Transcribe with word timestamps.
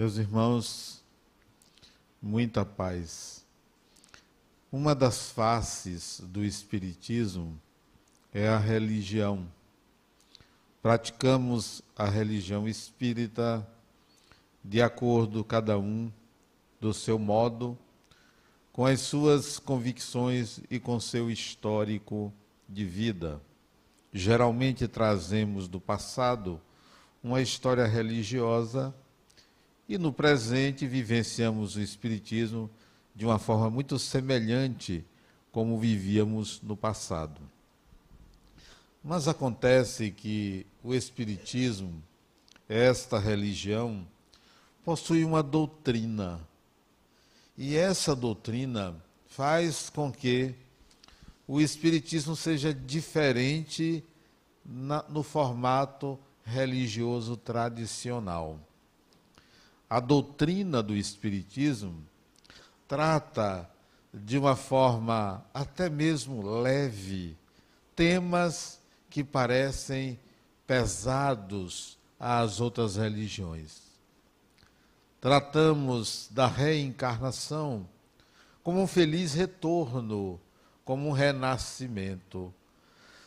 Meus 0.00 0.16
irmãos, 0.16 1.04
muita 2.22 2.64
paz. 2.64 3.44
Uma 4.72 4.94
das 4.94 5.30
faces 5.30 6.22
do 6.24 6.42
Espiritismo 6.42 7.60
é 8.32 8.48
a 8.48 8.56
religião. 8.56 9.46
Praticamos 10.80 11.82
a 11.94 12.06
religião 12.06 12.66
espírita 12.66 13.68
de 14.64 14.80
acordo, 14.80 15.44
cada 15.44 15.78
um, 15.78 16.10
do 16.80 16.94
seu 16.94 17.18
modo, 17.18 17.76
com 18.72 18.86
as 18.86 19.00
suas 19.00 19.58
convicções 19.58 20.60
e 20.70 20.80
com 20.80 20.98
seu 20.98 21.30
histórico 21.30 22.32
de 22.66 22.86
vida. 22.86 23.38
Geralmente 24.14 24.88
trazemos 24.88 25.68
do 25.68 25.78
passado 25.78 26.58
uma 27.22 27.42
história 27.42 27.84
religiosa 27.84 28.94
e 29.90 29.98
no 29.98 30.12
presente 30.12 30.86
vivenciamos 30.86 31.74
o 31.74 31.80
Espiritismo 31.80 32.70
de 33.12 33.26
uma 33.26 33.40
forma 33.40 33.68
muito 33.68 33.98
semelhante 33.98 35.04
como 35.50 35.80
vivíamos 35.80 36.62
no 36.62 36.76
passado. 36.76 37.40
Mas 39.02 39.26
acontece 39.26 40.12
que 40.12 40.64
o 40.84 40.94
Espiritismo, 40.94 42.00
esta 42.68 43.18
religião, 43.18 44.06
possui 44.84 45.24
uma 45.24 45.42
doutrina. 45.42 46.40
E 47.58 47.74
essa 47.74 48.14
doutrina 48.14 48.94
faz 49.26 49.90
com 49.90 50.12
que 50.12 50.54
o 51.48 51.60
Espiritismo 51.60 52.36
seja 52.36 52.72
diferente 52.72 54.04
na, 54.64 55.02
no 55.08 55.24
formato 55.24 56.16
religioso 56.44 57.36
tradicional. 57.36 58.69
A 59.90 59.98
doutrina 59.98 60.80
do 60.84 60.96
Espiritismo 60.96 62.06
trata 62.86 63.68
de 64.14 64.38
uma 64.38 64.54
forma 64.54 65.44
até 65.52 65.90
mesmo 65.90 66.60
leve 66.60 67.36
temas 67.96 68.78
que 69.10 69.24
parecem 69.24 70.16
pesados 70.64 71.98
às 72.20 72.60
outras 72.60 72.94
religiões. 72.94 73.82
Tratamos 75.20 76.28
da 76.30 76.46
reencarnação 76.46 77.84
como 78.62 78.80
um 78.80 78.86
feliz 78.86 79.34
retorno, 79.34 80.40
como 80.84 81.08
um 81.08 81.12
renascimento, 81.12 82.54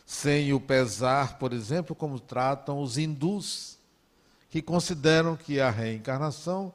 sem 0.06 0.54
o 0.54 0.60
pesar, 0.60 1.38
por 1.38 1.52
exemplo, 1.52 1.94
como 1.94 2.18
tratam 2.18 2.80
os 2.80 2.96
hindus 2.96 3.78
que 4.54 4.62
consideram 4.62 5.36
que 5.36 5.58
a 5.58 5.68
reencarnação 5.68 6.72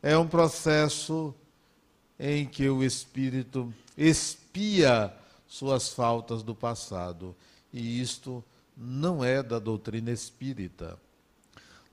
é 0.00 0.16
um 0.16 0.28
processo 0.28 1.34
em 2.20 2.46
que 2.46 2.68
o 2.68 2.84
espírito 2.84 3.74
expia 3.98 5.12
suas 5.48 5.88
faltas 5.88 6.44
do 6.44 6.54
passado. 6.54 7.34
E 7.72 8.00
isto 8.00 8.44
não 8.76 9.24
é 9.24 9.42
da 9.42 9.58
doutrina 9.58 10.12
espírita. 10.12 10.96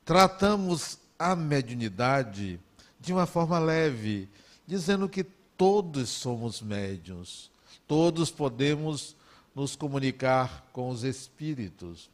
Tratamos 0.06 1.00
a 1.17 1.36
mediunidade 1.36 2.59
de 3.00 3.11
uma 3.11 3.26
forma 3.26 3.58
leve, 3.58 4.30
dizendo 4.67 5.09
que 5.09 5.23
todos 5.58 6.09
somos 6.09 6.61
médiuns, 6.61 7.50
todos 7.88 8.30
podemos 8.30 9.16
nos 9.56 9.76
comunicar 9.76 10.64
com 10.72 10.89
os 10.92 11.04
espíritos 11.04 12.08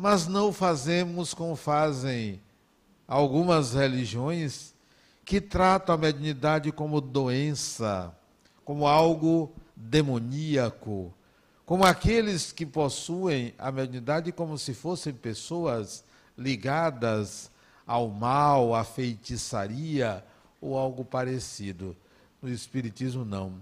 mas 0.00 0.28
não 0.28 0.52
fazemos 0.52 1.34
como 1.34 1.56
fazem 1.56 2.40
algumas 3.08 3.74
religiões 3.74 4.72
que 5.24 5.40
tratam 5.40 5.96
a 5.96 5.98
mediunidade 5.98 6.70
como 6.70 7.00
doença, 7.00 8.16
como 8.64 8.86
algo 8.86 9.52
demoníaco, 9.74 11.12
como 11.66 11.84
aqueles 11.84 12.52
que 12.52 12.64
possuem 12.64 13.52
a 13.58 13.72
mediunidade 13.72 14.30
como 14.30 14.56
se 14.56 14.72
fossem 14.72 15.12
pessoas 15.12 16.04
ligadas 16.36 17.50
ao 17.84 18.06
mal, 18.06 18.76
à 18.76 18.84
feitiçaria 18.84 20.24
ou 20.60 20.78
algo 20.78 21.04
parecido. 21.04 21.96
No 22.40 22.48
Espiritismo, 22.48 23.24
não. 23.24 23.54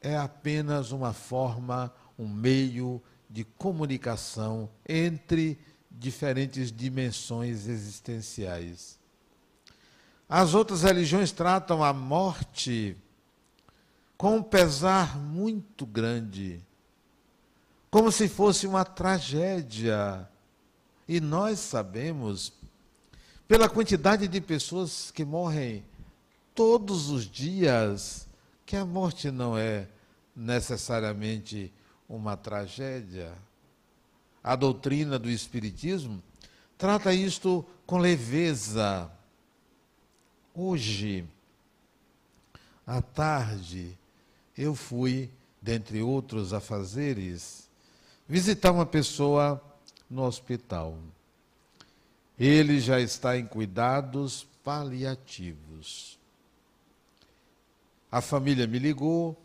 É 0.00 0.16
apenas 0.16 0.92
uma 0.92 1.12
forma, 1.12 1.92
um 2.16 2.28
meio 2.28 3.02
de 3.28 3.42
comunicação 3.42 4.68
entre 4.88 5.58
diferentes 5.98 6.72
dimensões 6.72 7.66
existenciais. 7.66 8.98
As 10.28 10.54
outras 10.54 10.82
religiões 10.82 11.32
tratam 11.32 11.82
a 11.84 11.92
morte 11.92 12.96
com 14.16 14.36
um 14.36 14.42
pesar 14.42 15.18
muito 15.18 15.84
grande, 15.84 16.60
como 17.90 18.10
se 18.10 18.28
fosse 18.28 18.66
uma 18.66 18.84
tragédia. 18.84 20.28
E 21.06 21.20
nós 21.20 21.58
sabemos, 21.58 22.52
pela 23.46 23.68
quantidade 23.68 24.26
de 24.26 24.40
pessoas 24.40 25.10
que 25.10 25.24
morrem 25.24 25.84
todos 26.54 27.10
os 27.10 27.30
dias, 27.30 28.26
que 28.64 28.76
a 28.76 28.84
morte 28.86 29.30
não 29.30 29.58
é 29.58 29.88
necessariamente 30.34 31.72
uma 32.08 32.36
tragédia 32.36 33.32
a 34.42 34.56
doutrina 34.56 35.18
do 35.18 35.30
Espiritismo, 35.30 36.22
trata 36.76 37.14
isto 37.14 37.64
com 37.86 37.98
leveza. 37.98 39.10
Hoje, 40.54 41.24
à 42.86 43.00
tarde, 43.00 43.96
eu 44.56 44.74
fui, 44.74 45.30
dentre 45.60 46.02
outros 46.02 46.52
afazeres, 46.52 47.68
visitar 48.28 48.72
uma 48.72 48.86
pessoa 48.86 49.62
no 50.10 50.22
hospital. 50.22 50.98
Ele 52.38 52.80
já 52.80 53.00
está 53.00 53.38
em 53.38 53.46
cuidados 53.46 54.46
paliativos. 54.64 56.18
A 58.10 58.20
família 58.20 58.66
me 58.66 58.78
ligou, 58.78 59.40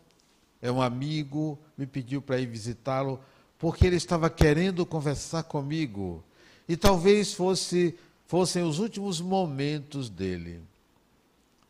é 0.60 0.70
um 0.70 0.82
amigo, 0.82 1.58
me 1.76 1.86
pediu 1.86 2.20
para 2.20 2.38
ir 2.38 2.46
visitá-lo 2.46 3.20
porque 3.58 3.86
ele 3.86 3.96
estava 3.96 4.30
querendo 4.30 4.86
conversar 4.86 5.42
comigo 5.42 6.22
e 6.68 6.76
talvez 6.76 7.32
fosse 7.34 7.98
fossem 8.26 8.62
os 8.62 8.78
últimos 8.78 9.22
momentos 9.22 10.10
dele. 10.10 10.60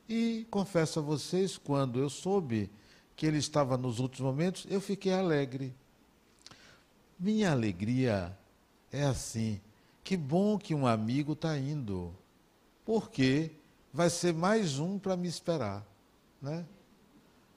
E 0.08 0.44
confesso 0.50 0.98
a 0.98 1.02
vocês, 1.02 1.56
quando 1.56 2.00
eu 2.00 2.10
soube 2.10 2.68
que 3.14 3.24
ele 3.24 3.38
estava 3.38 3.76
nos 3.76 4.00
últimos 4.00 4.32
momentos, 4.32 4.66
eu 4.68 4.80
fiquei 4.80 5.12
alegre. 5.12 5.72
Minha 7.18 7.52
alegria 7.52 8.36
é 8.90 9.04
assim: 9.04 9.60
que 10.02 10.16
bom 10.16 10.58
que 10.58 10.74
um 10.74 10.86
amigo 10.86 11.34
está 11.34 11.56
indo, 11.56 12.12
porque 12.84 13.52
vai 13.92 14.10
ser 14.10 14.34
mais 14.34 14.78
um 14.78 14.98
para 14.98 15.16
me 15.16 15.28
esperar, 15.28 15.86
né? 16.42 16.64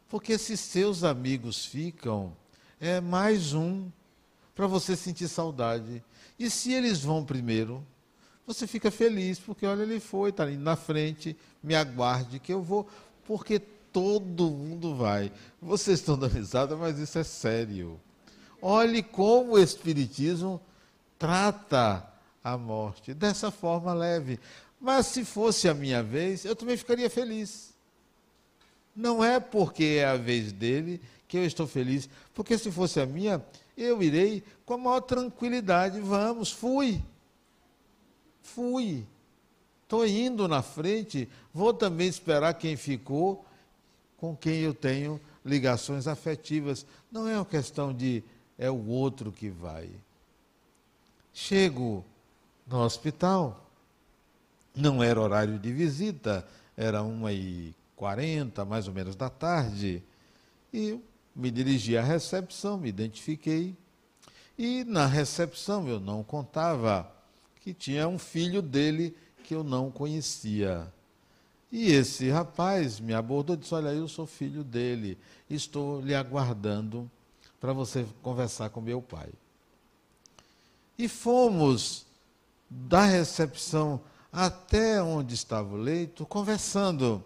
Porque 0.07 0.37
se 0.37 0.57
seus 0.57 1.03
amigos 1.03 1.65
ficam, 1.65 2.35
é 2.79 2.99
mais 2.99 3.53
um 3.53 3.89
para 4.55 4.67
você 4.67 4.95
sentir 4.95 5.27
saudade. 5.27 6.03
E 6.37 6.49
se 6.49 6.73
eles 6.73 7.01
vão 7.01 7.23
primeiro, 7.23 7.85
você 8.45 8.67
fica 8.67 8.91
feliz, 8.91 9.39
porque 9.39 9.65
olha, 9.65 9.83
ele 9.83 9.99
foi, 9.99 10.29
está 10.29 10.43
ali 10.43 10.57
na 10.57 10.75
frente, 10.75 11.37
me 11.63 11.75
aguarde 11.75 12.39
que 12.39 12.51
eu 12.51 12.61
vou, 12.61 12.87
porque 13.25 13.59
todo 13.59 14.49
mundo 14.49 14.95
vai. 14.95 15.31
Vocês 15.61 15.99
estão 15.99 16.17
dando 16.17 16.33
risada, 16.33 16.75
mas 16.75 16.97
isso 16.99 17.17
é 17.19 17.23
sério. 17.23 17.99
Olhe 18.61 19.01
como 19.01 19.53
o 19.53 19.59
Espiritismo 19.59 20.61
trata 21.17 22.05
a 22.43 22.57
morte, 22.57 23.13
dessa 23.13 23.51
forma 23.51 23.93
leve. 23.93 24.39
Mas 24.79 25.07
se 25.07 25.23
fosse 25.23 25.69
a 25.69 25.73
minha 25.73 26.01
vez, 26.01 26.43
eu 26.43 26.55
também 26.55 26.75
ficaria 26.75 27.09
feliz. 27.09 27.71
Não 28.95 29.23
é 29.23 29.39
porque 29.39 29.99
é 29.99 30.05
a 30.05 30.17
vez 30.17 30.51
dele 30.51 30.99
que 31.27 31.37
eu 31.37 31.45
estou 31.45 31.65
feliz, 31.65 32.09
porque 32.33 32.57
se 32.57 32.71
fosse 32.71 32.99
a 32.99 33.05
minha, 33.05 33.41
eu 33.83 34.01
irei 34.01 34.43
com 34.65 34.75
a 34.75 34.77
maior 34.77 35.01
tranquilidade. 35.01 35.99
Vamos, 35.99 36.51
fui. 36.51 37.01
Fui. 38.41 39.05
Estou 39.83 40.05
indo 40.05 40.47
na 40.47 40.61
frente, 40.61 41.27
vou 41.53 41.73
também 41.73 42.07
esperar 42.07 42.53
quem 42.53 42.77
ficou, 42.77 43.45
com 44.17 44.35
quem 44.35 44.59
eu 44.59 44.73
tenho 44.73 45.19
ligações 45.45 46.07
afetivas. 46.07 46.85
Não 47.11 47.27
é 47.27 47.35
uma 47.35 47.45
questão 47.45 47.93
de 47.93 48.23
é 48.57 48.69
o 48.69 48.87
outro 48.87 49.31
que 49.31 49.49
vai. 49.49 49.89
Chego 51.33 52.05
no 52.67 52.79
hospital, 52.79 53.65
não 54.75 55.01
era 55.03 55.19
horário 55.19 55.57
de 55.57 55.73
visita, 55.73 56.47
era 56.77 57.01
uma 57.01 57.33
e 57.33 57.73
quarenta, 57.95 58.63
mais 58.63 58.87
ou 58.87 58.93
menos, 58.93 59.15
da 59.15 59.29
tarde, 59.29 60.01
e 60.73 60.99
me 61.35 61.49
dirigi 61.49 61.97
à 61.97 62.03
recepção, 62.03 62.77
me 62.77 62.89
identifiquei. 62.89 63.75
E 64.57 64.83
na 64.83 65.05
recepção 65.05 65.87
eu 65.87 65.99
não 65.99 66.23
contava 66.23 67.11
que 67.61 67.73
tinha 67.73 68.07
um 68.07 68.19
filho 68.19 68.61
dele 68.61 69.15
que 69.43 69.55
eu 69.55 69.63
não 69.63 69.89
conhecia. 69.91 70.91
E 71.71 71.91
esse 71.91 72.29
rapaz 72.29 72.99
me 72.99 73.13
abordou 73.13 73.55
e 73.55 73.59
disse: 73.59 73.73
Olha, 73.73 73.89
eu 73.89 74.07
sou 74.07 74.25
filho 74.25 74.63
dele, 74.63 75.17
estou 75.49 76.01
lhe 76.01 76.13
aguardando 76.13 77.09
para 77.59 77.71
você 77.71 78.05
conversar 78.21 78.69
com 78.69 78.81
meu 78.81 79.01
pai. 79.01 79.29
E 80.97 81.07
fomos 81.07 82.05
da 82.69 83.05
recepção 83.05 84.01
até 84.31 85.01
onde 85.01 85.33
estava 85.33 85.73
o 85.73 85.77
leito, 85.77 86.25
conversando. 86.25 87.23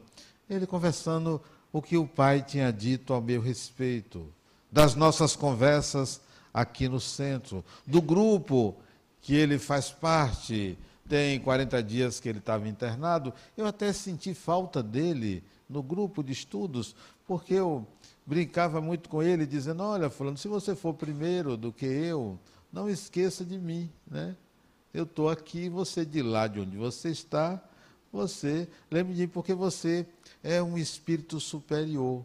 Ele 0.50 0.68
conversando 0.68 1.42
o 1.76 1.82
que 1.82 1.98
o 1.98 2.08
pai 2.08 2.42
tinha 2.42 2.72
dito 2.72 3.14
ao 3.14 3.22
meu 3.22 3.42
respeito, 3.42 4.26
das 4.72 4.96
nossas 4.96 5.36
conversas 5.36 6.22
aqui 6.54 6.88
no 6.88 7.02
centro, 7.02 7.66
do 7.86 8.02
grupo 8.02 8.78
que 9.20 9.36
ele 9.36 9.60
faz 9.60 9.92
parte, 9.92 10.78
tem 11.10 11.38
40 11.38 11.84
dias 11.84 12.18
que 12.18 12.30
ele 12.30 12.40
estava 12.40 12.66
internado, 12.70 13.34
eu 13.58 13.66
até 13.66 13.92
senti 13.92 14.34
falta 14.34 14.82
dele 14.82 15.44
no 15.68 15.84
grupo 15.84 16.24
de 16.24 16.32
estudos, 16.32 16.96
porque 17.28 17.56
eu 17.56 17.86
brincava 18.26 18.80
muito 18.80 19.10
com 19.10 19.22
ele, 19.22 19.46
dizendo: 19.46 19.84
Olha, 19.84 20.10
Fulano, 20.10 20.38
se 20.38 20.48
você 20.48 20.78
for 20.78 20.94
primeiro 20.94 21.58
do 21.58 21.74
que 21.74 21.86
eu, 21.86 22.40
não 22.72 22.90
esqueça 22.90 23.44
de 23.44 23.58
mim, 23.58 23.92
né? 24.10 24.34
Eu 24.94 25.04
estou 25.04 25.28
aqui, 25.28 25.68
você 25.68 26.06
de 26.06 26.22
lá 26.22 26.48
de 26.48 26.62
onde 26.62 26.78
você 26.78 27.10
está, 27.10 27.62
você, 28.16 28.68
lembre 28.90 29.14
de 29.14 29.28
porque 29.28 29.54
você 29.54 30.06
é 30.44 30.62
um 30.62 30.78
espírito 30.78 31.40
superior. 31.40 32.24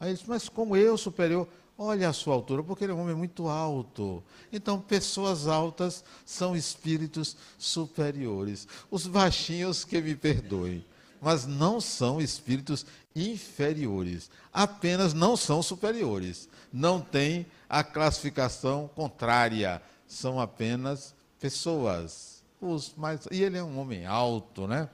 Aí 0.00 0.08
ele 0.08 0.16
disse, 0.16 0.28
mas 0.28 0.48
como 0.48 0.76
eu 0.76 0.96
superior? 0.96 1.48
Olha 1.78 2.08
a 2.08 2.12
sua 2.12 2.34
altura, 2.34 2.62
porque 2.62 2.84
ele 2.84 2.92
é 2.92 2.94
um 2.94 3.02
homem 3.02 3.14
muito 3.14 3.48
alto. 3.48 4.22
Então, 4.50 4.80
pessoas 4.80 5.46
altas 5.46 6.02
são 6.24 6.56
espíritos 6.56 7.36
superiores. 7.58 8.66
Os 8.90 9.06
baixinhos 9.06 9.84
que 9.84 10.00
me 10.00 10.16
perdoem, 10.16 10.82
mas 11.20 11.46
não 11.46 11.78
são 11.78 12.18
espíritos 12.18 12.86
inferiores. 13.14 14.30
Apenas 14.52 15.12
não 15.12 15.36
são 15.36 15.62
superiores. 15.62 16.48
Não 16.72 16.98
tem 16.98 17.44
a 17.68 17.84
classificação 17.84 18.88
contrária. 18.94 19.82
São 20.06 20.40
apenas 20.40 21.14
pessoas. 21.38 22.35
Os 22.60 22.94
mais... 22.96 23.26
E 23.30 23.42
ele 23.42 23.58
é 23.58 23.62
um 23.62 23.78
homem 23.78 24.06
alto, 24.06 24.66
né? 24.66 24.88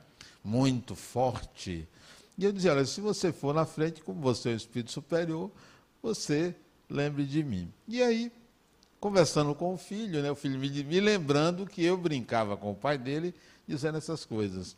Muito 0.44 0.94
forte. 0.94 1.88
E 2.36 2.44
eu 2.44 2.52
dizia, 2.52 2.72
olha, 2.72 2.84
se 2.84 3.00
você 3.00 3.32
for 3.32 3.54
na 3.54 3.64
frente, 3.64 4.02
como 4.02 4.20
você 4.20 4.50
é 4.50 4.52
um 4.52 4.56
espírito 4.56 4.90
superior, 4.90 5.50
você 6.02 6.54
lembre 6.88 7.24
de 7.24 7.42
mim. 7.44 7.72
E 7.86 8.02
aí, 8.02 8.32
conversando 8.98 9.54
com 9.54 9.74
o 9.74 9.76
filho, 9.76 10.22
né, 10.22 10.30
o 10.30 10.34
filho 10.34 10.58
me, 10.58 10.68
me 10.84 11.00
lembrando 11.00 11.66
que 11.66 11.84
eu 11.84 11.96
brincava 11.96 12.56
com 12.56 12.72
o 12.72 12.74
pai 12.74 12.98
dele, 12.98 13.34
dizendo 13.66 13.98
essas 13.98 14.24
coisas. 14.24 14.76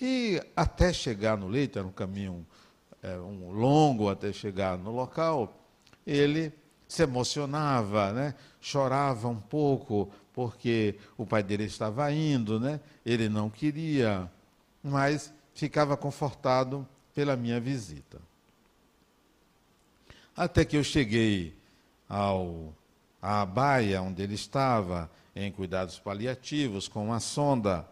E 0.00 0.40
até 0.54 0.92
chegar 0.92 1.36
no 1.36 1.48
leito, 1.48 1.78
era 1.78 1.88
um 1.88 1.92
caminho 1.92 2.46
é, 3.02 3.16
um 3.18 3.52
longo 3.52 4.08
até 4.08 4.32
chegar 4.32 4.76
no 4.76 4.90
local, 4.90 5.60
ele 6.06 6.52
se 6.88 7.02
emocionava, 7.02 8.12
né? 8.12 8.34
chorava 8.60 9.28
um 9.28 9.40
pouco, 9.40 10.10
porque 10.36 10.96
o 11.16 11.24
pai 11.24 11.42
dele 11.42 11.64
estava 11.64 12.12
indo, 12.12 12.60
né? 12.60 12.78
ele 13.06 13.26
não 13.26 13.48
queria, 13.48 14.30
mas 14.84 15.32
ficava 15.54 15.96
confortado 15.96 16.86
pela 17.14 17.34
minha 17.34 17.58
visita. 17.58 18.20
Até 20.36 20.62
que 20.66 20.76
eu 20.76 20.84
cheguei 20.84 21.56
ao, 22.06 22.74
à 23.22 23.46
baia 23.46 24.02
onde 24.02 24.20
ele 24.20 24.34
estava, 24.34 25.10
em 25.34 25.50
cuidados 25.50 25.98
paliativos, 25.98 26.86
com 26.86 27.06
uma 27.06 27.18
sonda. 27.18 27.88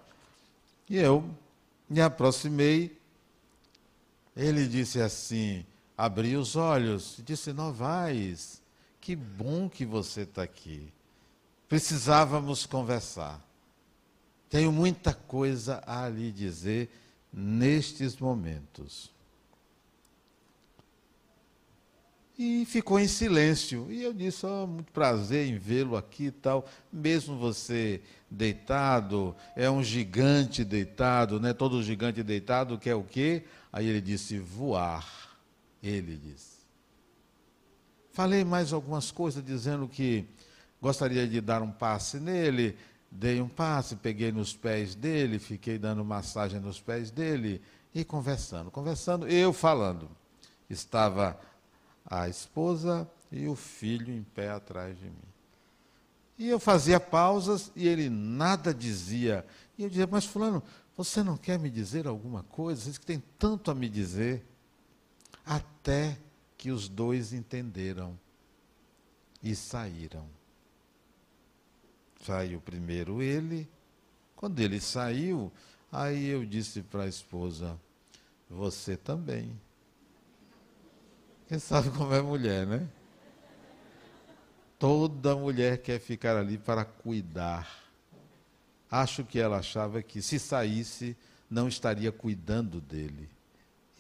E 0.88 0.99
eu 0.99 1.25
me 1.88 2.02
aproximei. 2.02 3.00
Ele 4.37 4.69
disse 4.69 5.00
assim, 5.00 5.64
abri 5.96 6.37
os 6.37 6.56
olhos, 6.56 7.19
e 7.19 7.23
disse, 7.23 7.55
Novaes, 7.55 8.61
que 9.00 9.17
bom 9.17 9.67
que 9.67 9.87
você 9.87 10.23
está 10.23 10.43
aqui. 10.43 10.93
Precisávamos 11.69 12.66
conversar. 12.66 13.43
Tenho 14.49 14.70
muita 14.70 15.12
coisa 15.12 15.82
a 15.87 16.08
lhe 16.08 16.31
dizer 16.31 16.90
nestes 17.32 18.16
momentos. 18.16 19.12
E 22.38 22.64
ficou 22.66 22.99
em 22.99 23.06
silêncio. 23.06 23.90
E 23.90 24.02
eu 24.02 24.12
disse: 24.12 24.44
oh, 24.44 24.66
muito 24.66 24.93
prazer 24.93 25.46
em 25.46 25.56
vê-lo 25.56 25.96
aqui 25.96 26.26
e 26.26 26.31
tal. 26.31 26.69
Mesmo 26.93 27.37
você 27.37 28.02
deitado, 28.28 29.34
é 29.55 29.70
um 29.70 29.82
gigante 29.82 30.64
deitado, 30.64 31.38
né? 31.38 31.52
Todo 31.52 31.82
gigante 31.82 32.22
deitado 32.22 32.78
quer 32.78 32.96
o 32.96 33.05
quê? 33.05 33.44
Aí 33.72 33.87
ele 33.87 34.00
disse: 34.00 34.38
voar. 34.38 35.37
Ele 35.82 36.17
disse. 36.17 36.55
Falei 38.12 38.44
mais 38.44 38.72
algumas 38.72 39.10
coisas, 39.10 39.44
dizendo 39.44 39.88
que 39.88 40.25
gostaria 40.84 41.26
de 41.26 41.40
dar 41.40 41.62
um 41.62 41.70
passe 41.72 42.20
nele. 42.20 42.76
Dei 43.10 43.40
um 43.40 43.48
passe, 43.48 43.96
peguei 43.96 44.31
nos 44.31 44.54
pés 44.54 44.94
dele, 44.94 45.38
fiquei 45.38 45.78
dando 45.78 46.04
massagem 46.04 46.60
nos 46.60 46.78
pés 46.78 47.10
dele 47.10 47.62
e 47.94 48.04
conversando. 48.04 48.70
Conversando, 48.70 49.26
eu 49.26 49.50
falando. 49.50 50.10
Estava 50.69 51.40
a 52.04 52.28
esposa 52.28 53.08
e 53.32 53.48
o 53.48 53.56
filho 53.56 54.12
em 54.12 54.22
pé 54.22 54.50
atrás 54.50 54.98
de 54.98 55.06
mim. 55.06 55.32
E 56.36 56.50
eu 56.50 56.60
fazia 56.60 57.00
pausas 57.00 57.72
e 57.75 57.88
ele 57.88 58.10
nada 58.10 58.75
dizia. 58.75 59.46
E 59.78 59.84
eu 59.84 59.88
dizia, 59.88 60.06
mas 60.06 60.26
fulano, 60.26 60.62
você 60.94 61.22
não 61.22 61.38
quer 61.38 61.58
me 61.58 61.70
dizer 61.70 62.06
alguma 62.06 62.42
coisa? 62.42 62.92
Você 62.92 62.98
que 62.98 63.06
tem 63.06 63.22
tanto 63.38 63.70
a 63.70 63.75
me 63.75 63.88
dizer. 63.88 64.44
Até 65.46 66.19
que 66.58 66.70
os 66.70 66.88
dois 66.88 67.32
entenderam 67.32 68.19
e 69.42 69.54
saíram. 69.54 70.26
Saiu 72.25 72.59
primeiro 72.59 73.21
ele. 73.21 73.69
Quando 74.35 74.59
ele 74.59 74.81
saiu, 74.81 75.53
aí 75.93 76.26
eu 76.29 76.43
disse 76.43 76.81
para 76.81 77.03
a 77.03 77.06
esposa, 77.06 77.79
você 78.49 78.97
também. 78.97 79.61
Quem 81.47 81.59
sabe 81.59 81.91
como 81.91 82.15
é 82.15 82.23
mulher, 82.23 82.67
né? 82.67 82.88
Toda 84.79 85.37
mulher 85.37 85.82
quer 85.82 86.01
ficar 86.01 86.34
ali 86.39 86.56
para 86.56 86.82
cuidar. 86.82 87.84
Acho 88.91 89.22
que 89.22 89.39
ela 89.39 89.58
achava 89.58 90.03
que 90.03 90.22
se 90.22 90.39
saísse, 90.39 91.15
não 91.51 91.69
estaria 91.69 92.10
cuidando 92.10 92.81
dele. 92.81 93.29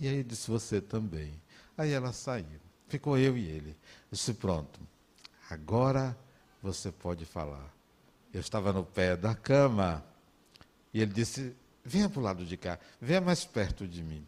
E 0.00 0.08
aí 0.08 0.16
eu 0.16 0.24
disse, 0.24 0.50
você 0.50 0.80
também. 0.80 1.34
Aí 1.76 1.92
ela 1.92 2.10
saiu. 2.10 2.60
Ficou 2.88 3.18
eu 3.18 3.36
e 3.36 3.46
ele. 3.46 3.70
Eu 3.70 4.12
disse, 4.12 4.32
pronto. 4.32 4.80
Agora 5.50 6.16
você 6.62 6.90
pode 6.90 7.26
falar. 7.26 7.73
Eu 8.34 8.40
estava 8.40 8.72
no 8.72 8.84
pé 8.84 9.16
da 9.16 9.32
cama. 9.32 10.04
E 10.92 11.00
ele 11.00 11.12
disse, 11.12 11.54
venha 11.84 12.08
para 12.08 12.18
o 12.18 12.22
lado 12.22 12.44
de 12.44 12.56
cá. 12.56 12.80
Venha 13.00 13.20
mais 13.20 13.44
perto 13.44 13.86
de 13.86 14.02
mim. 14.02 14.26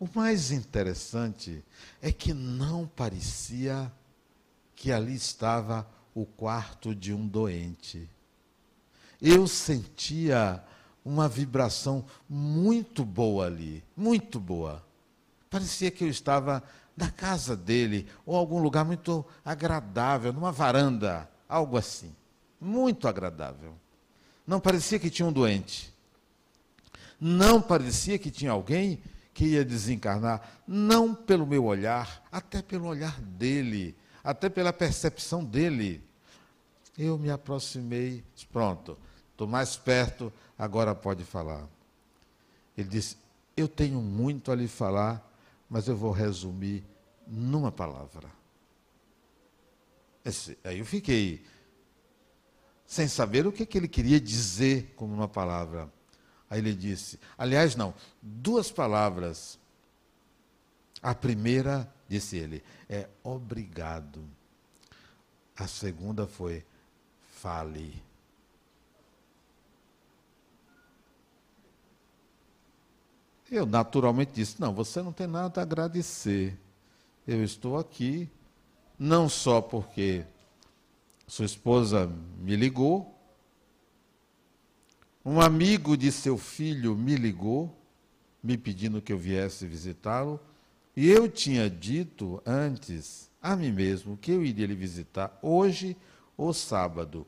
O 0.00 0.08
mais 0.14 0.50
interessante 0.50 1.62
é 2.00 2.10
que 2.10 2.32
não 2.32 2.86
parecia 2.86 3.92
que 4.74 4.90
ali 4.90 5.14
estava 5.14 5.86
o 6.14 6.24
quarto 6.24 6.94
de 6.94 7.12
um 7.12 7.28
doente. 7.28 8.08
Eu 9.20 9.46
sentia 9.46 10.64
uma 11.04 11.28
vibração 11.28 12.06
muito 12.28 13.04
boa 13.04 13.46
ali, 13.46 13.84
muito 13.96 14.40
boa. 14.40 14.84
Parecia 15.50 15.90
que 15.90 16.04
eu 16.04 16.08
estava 16.08 16.62
na 16.96 17.10
casa 17.10 17.56
dele, 17.56 18.08
ou 18.24 18.36
algum 18.36 18.60
lugar 18.60 18.84
muito 18.84 19.24
agradável, 19.44 20.32
numa 20.32 20.52
varanda, 20.52 21.28
algo 21.48 21.76
assim. 21.76 22.14
Muito 22.60 23.06
agradável. 23.06 23.74
Não 24.46 24.60
parecia 24.60 24.98
que 24.98 25.10
tinha 25.10 25.26
um 25.26 25.32
doente. 25.32 25.92
Não 27.20 27.60
parecia 27.60 28.18
que 28.18 28.30
tinha 28.30 28.50
alguém 28.50 29.02
que 29.34 29.44
ia 29.44 29.64
desencarnar, 29.64 30.60
não 30.66 31.14
pelo 31.14 31.46
meu 31.46 31.64
olhar, 31.64 32.26
até 32.30 32.60
pelo 32.60 32.86
olhar 32.86 33.20
dele, 33.20 33.94
até 34.22 34.48
pela 34.48 34.72
percepção 34.72 35.44
dele. 35.44 36.02
Eu 36.96 37.16
me 37.16 37.30
aproximei, 37.30 38.24
pronto, 38.52 38.98
estou 39.30 39.46
mais 39.46 39.76
perto, 39.76 40.32
agora 40.58 40.92
pode 40.92 41.22
falar. 41.22 41.68
Ele 42.76 42.88
disse: 42.88 43.16
Eu 43.56 43.68
tenho 43.68 44.00
muito 44.00 44.50
a 44.50 44.56
lhe 44.56 44.66
falar, 44.66 45.24
mas 45.70 45.86
eu 45.86 45.96
vou 45.96 46.10
resumir 46.10 46.84
numa 47.24 47.70
palavra. 47.70 48.28
Esse, 50.24 50.58
aí 50.64 50.80
eu 50.80 50.84
fiquei 50.84 51.44
sem 52.88 53.06
saber 53.06 53.46
o 53.46 53.52
que, 53.52 53.66
que 53.66 53.76
ele 53.76 53.86
queria 53.86 54.18
dizer 54.18 54.94
como 54.96 55.12
uma 55.12 55.28
palavra. 55.28 55.92
Aí 56.48 56.58
ele 56.58 56.74
disse: 56.74 57.20
aliás, 57.36 57.76
não, 57.76 57.94
duas 58.20 58.70
palavras. 58.72 59.58
A 61.00 61.14
primeira, 61.14 61.88
disse 62.08 62.36
ele, 62.38 62.64
é 62.88 63.06
obrigado. 63.22 64.24
A 65.54 65.68
segunda 65.68 66.26
foi 66.26 66.64
fale. 67.30 68.02
Eu 73.50 73.66
naturalmente 73.66 74.32
disse: 74.32 74.60
Não, 74.60 74.74
você 74.74 75.02
não 75.02 75.12
tem 75.12 75.26
nada 75.26 75.60
a 75.60 75.62
agradecer. 75.62 76.58
Eu 77.26 77.44
estou 77.44 77.78
aqui, 77.78 78.28
não 78.98 79.28
só 79.28 79.60
porque 79.60 80.24
sua 81.28 81.44
esposa 81.44 82.10
me 82.40 82.56
ligou, 82.56 83.14
um 85.24 85.40
amigo 85.40 85.94
de 85.94 86.10
seu 86.10 86.38
filho 86.38 86.96
me 86.96 87.14
ligou, 87.14 87.72
me 88.42 88.56
pedindo 88.56 89.02
que 89.02 89.12
eu 89.12 89.18
viesse 89.18 89.66
visitá-lo, 89.66 90.40
e 90.96 91.08
eu 91.08 91.28
tinha 91.28 91.68
dito 91.68 92.42
antes 92.46 93.30
a 93.42 93.54
mim 93.54 93.70
mesmo 93.70 94.16
que 94.16 94.32
eu 94.32 94.42
iria 94.42 94.66
lhe 94.66 94.74
visitar 94.74 95.38
hoje 95.42 95.96
ou 96.36 96.52
sábado. 96.54 97.26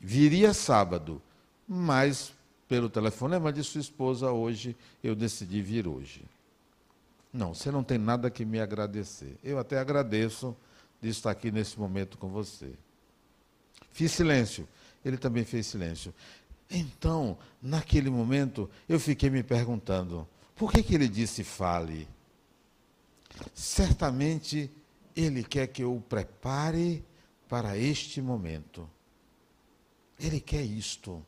Viria 0.00 0.54
sábado, 0.54 1.20
mas 1.68 2.32
pelo 2.66 2.88
telefonema 2.88 3.52
de 3.52 3.62
sua 3.62 3.82
esposa 3.82 4.32
hoje, 4.32 4.74
eu 5.02 5.14
decidi 5.14 5.60
vir 5.60 5.86
hoje. 5.86 6.24
Não, 7.30 7.54
você 7.54 7.70
não 7.70 7.84
tem 7.84 7.98
nada 7.98 8.30
que 8.30 8.46
me 8.46 8.60
agradecer. 8.60 9.36
Eu 9.44 9.58
até 9.58 9.78
agradeço 9.78 10.56
de 11.02 11.10
estar 11.10 11.30
aqui 11.30 11.50
nesse 11.52 11.78
momento 11.78 12.16
com 12.16 12.28
você. 12.28 12.72
Fiz 13.94 14.10
silêncio. 14.10 14.68
Ele 15.04 15.16
também 15.16 15.44
fez 15.44 15.66
silêncio. 15.66 16.12
Então, 16.68 17.38
naquele 17.62 18.10
momento, 18.10 18.68
eu 18.88 18.98
fiquei 18.98 19.30
me 19.30 19.42
perguntando: 19.42 20.28
por 20.56 20.72
que, 20.72 20.82
que 20.82 20.94
ele 20.96 21.08
disse 21.08 21.44
fale? 21.44 22.08
Certamente 23.54 24.68
ele 25.14 25.44
quer 25.44 25.68
que 25.68 25.82
eu 25.82 25.94
o 25.94 26.00
prepare 26.00 27.04
para 27.48 27.78
este 27.78 28.20
momento. 28.20 28.90
Ele 30.18 30.40
quer 30.40 30.62
isto. 30.62 31.24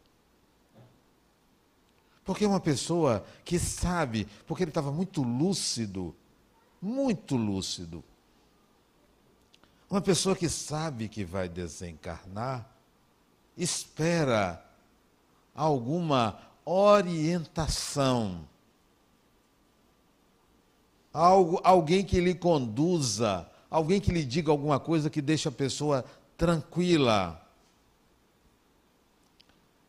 Porque 2.25 2.45
uma 2.45 2.59
pessoa 2.59 3.25
que 3.45 3.61
sabe, 3.61 4.27
porque 4.45 4.65
ele 4.65 4.73
estava 4.73 4.91
muito 4.91 5.23
lúcido, 5.23 6.17
muito 6.83 7.37
lúcido. 7.37 8.03
Uma 9.89 10.01
pessoa 10.01 10.35
que 10.35 10.49
sabe 10.49 11.09
que 11.09 11.25
vai 11.25 11.49
desencarnar, 11.49 12.69
espera 13.57 14.63
alguma 15.55 16.39
orientação. 16.65 18.47
Algo, 21.13 21.61
alguém 21.63 22.05
que 22.05 22.21
lhe 22.21 22.35
conduza, 22.35 23.49
alguém 23.71 24.01
que 24.01 24.13
lhe 24.13 24.25
diga 24.25 24.51
alguma 24.51 24.81
coisa 24.81 25.09
que 25.09 25.23
deixe 25.23 25.49
a 25.49 25.53
pessoa 25.53 26.05
tranquila. 26.37 27.41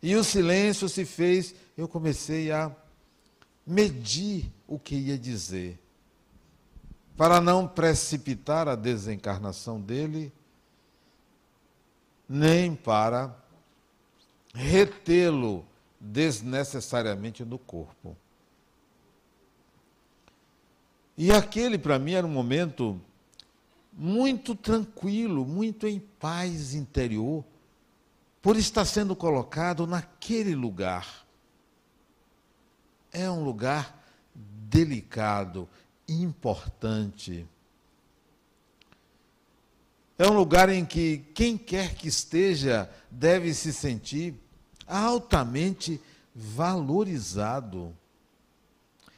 E 0.01 0.16
o 0.16 0.24
silêncio 0.24 0.88
se 0.88 1.04
fez, 1.04 1.56
eu 1.75 1.88
comecei 1.88 2.51
a 2.51 2.72
medir 3.66 4.50
o 4.68 4.77
que 4.77 4.96
ia 4.96 5.18
dizer. 5.18 5.80
Para 7.18 7.42
não 7.42 7.68
precipitar 7.68 8.68
a 8.68 8.76
desencarnação 8.76 9.82
dele, 9.82 10.32
nem 12.30 12.76
para 12.76 13.36
retê-lo 14.54 15.66
desnecessariamente 16.00 17.44
no 17.44 17.58
corpo. 17.58 18.16
E 21.18 21.32
aquele, 21.32 21.80
para 21.80 21.98
mim, 21.98 22.14
era 22.14 22.28
um 22.28 22.32
momento 22.32 23.02
muito 23.92 24.54
tranquilo, 24.54 25.44
muito 25.44 25.88
em 25.88 26.00
paz 26.00 26.76
interior 26.76 27.44
por 28.42 28.56
estar 28.56 28.86
sendo 28.86 29.16
colocado 29.16 29.88
naquele 29.88 30.56
lugar. 30.56 31.26
É 33.12 33.30
um 33.30 33.44
lugar 33.44 34.04
delicado, 34.36 35.68
importante. 36.08 37.48
É 40.18 40.28
um 40.28 40.34
lugar 40.34 40.70
em 40.70 40.86
que 40.86 41.20
quem 41.34 41.58
quer 41.58 41.94
que 41.96 42.08
esteja 42.08 42.90
deve 43.12 43.54
se 43.54 43.72
sentir 43.72 44.34
altamente 44.88 46.02
valorizado. 46.34 47.96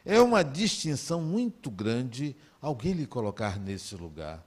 É 0.06 0.20
uma 0.20 0.44
distinção 0.44 1.22
muito 1.22 1.70
grande 1.70 2.36
alguém 2.62 2.94
lhe 2.94 3.06
colocar 3.06 3.60
nesse 3.60 3.96
lugar. 3.96 4.44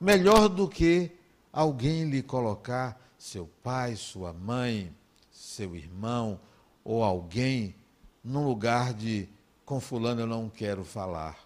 Melhor 0.00 0.48
do 0.48 0.68
que 0.68 1.10
alguém 1.52 2.08
lhe 2.08 2.22
colocar 2.22 2.98
seu 3.18 3.48
pai, 3.62 3.94
sua 3.94 4.32
mãe, 4.32 4.94
seu 5.30 5.76
irmão 5.76 6.40
ou 6.82 7.04
alguém 7.04 7.74
num 8.24 8.44
lugar 8.44 8.94
de 8.94 9.28
com 9.72 9.80
fulano 9.80 10.20
eu 10.20 10.26
não 10.26 10.50
quero 10.50 10.84
falar. 10.84 11.38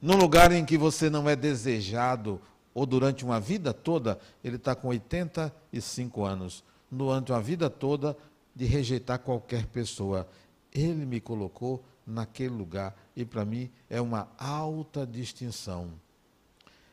Num 0.00 0.14
lugar 0.14 0.52
em 0.52 0.64
que 0.64 0.78
você 0.78 1.10
não 1.10 1.28
é 1.28 1.34
desejado, 1.34 2.40
ou 2.72 2.86
durante 2.86 3.24
uma 3.24 3.40
vida 3.40 3.74
toda, 3.74 4.20
ele 4.44 4.54
está 4.54 4.76
com 4.76 4.86
85 4.86 6.24
anos, 6.24 6.62
durante 6.88 7.32
uma 7.32 7.42
vida 7.42 7.68
toda 7.68 8.16
de 8.54 8.66
rejeitar 8.66 9.18
qualquer 9.18 9.66
pessoa. 9.66 10.28
Ele 10.72 11.04
me 11.04 11.20
colocou 11.20 11.84
naquele 12.06 12.54
lugar. 12.54 12.96
E 13.16 13.24
para 13.24 13.44
mim 13.44 13.68
é 13.88 14.00
uma 14.00 14.28
alta 14.38 15.04
distinção. 15.04 15.90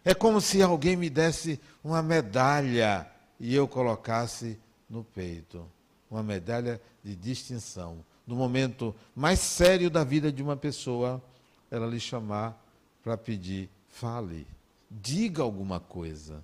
É 0.04 0.16
como 0.16 0.42
se 0.42 0.60
alguém 0.64 0.96
me 0.96 1.08
desse 1.08 1.62
uma 1.84 2.02
medalha 2.02 3.08
e 3.40 3.54
eu 3.54 3.68
colocasse 3.68 4.58
no 4.90 5.04
peito. 5.04 5.77
Uma 6.10 6.24
medalha 6.24 6.82
de 7.04 7.16
distinção. 7.16 8.04
No 8.26 8.36
momento 8.36 8.96
mais 9.16 9.40
sério 9.40 9.90
da 9.90 10.04
vida 10.04 10.32
de 10.32 10.42
uma 10.42 10.56
pessoa, 10.56 11.22
ela 11.70 11.88
lhe 11.88 12.00
chamar 12.00 12.62
para 13.04 13.18
pedir: 13.18 13.70
fale, 13.90 14.48
diga 14.90 15.44
alguma 15.44 15.80
coisa. 15.80 16.44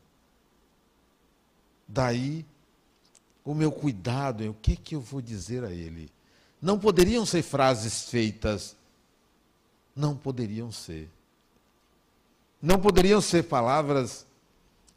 Daí, 1.87 2.45
o 3.43 3.53
meu 3.53 3.71
cuidado 3.71 4.43
em 4.43 4.49
o 4.49 4.53
que, 4.53 4.75
que 4.75 4.95
eu 4.95 5.01
vou 5.01 5.21
dizer 5.21 5.63
a 5.63 5.71
ele. 5.71 6.11
Não 6.61 6.79
poderiam 6.79 7.25
ser 7.25 7.41
frases 7.41 8.09
feitas. 8.09 8.75
Não 9.95 10.15
poderiam 10.15 10.71
ser. 10.71 11.09
Não 12.61 12.79
poderiam 12.79 13.19
ser 13.19 13.43
palavras 13.43 14.25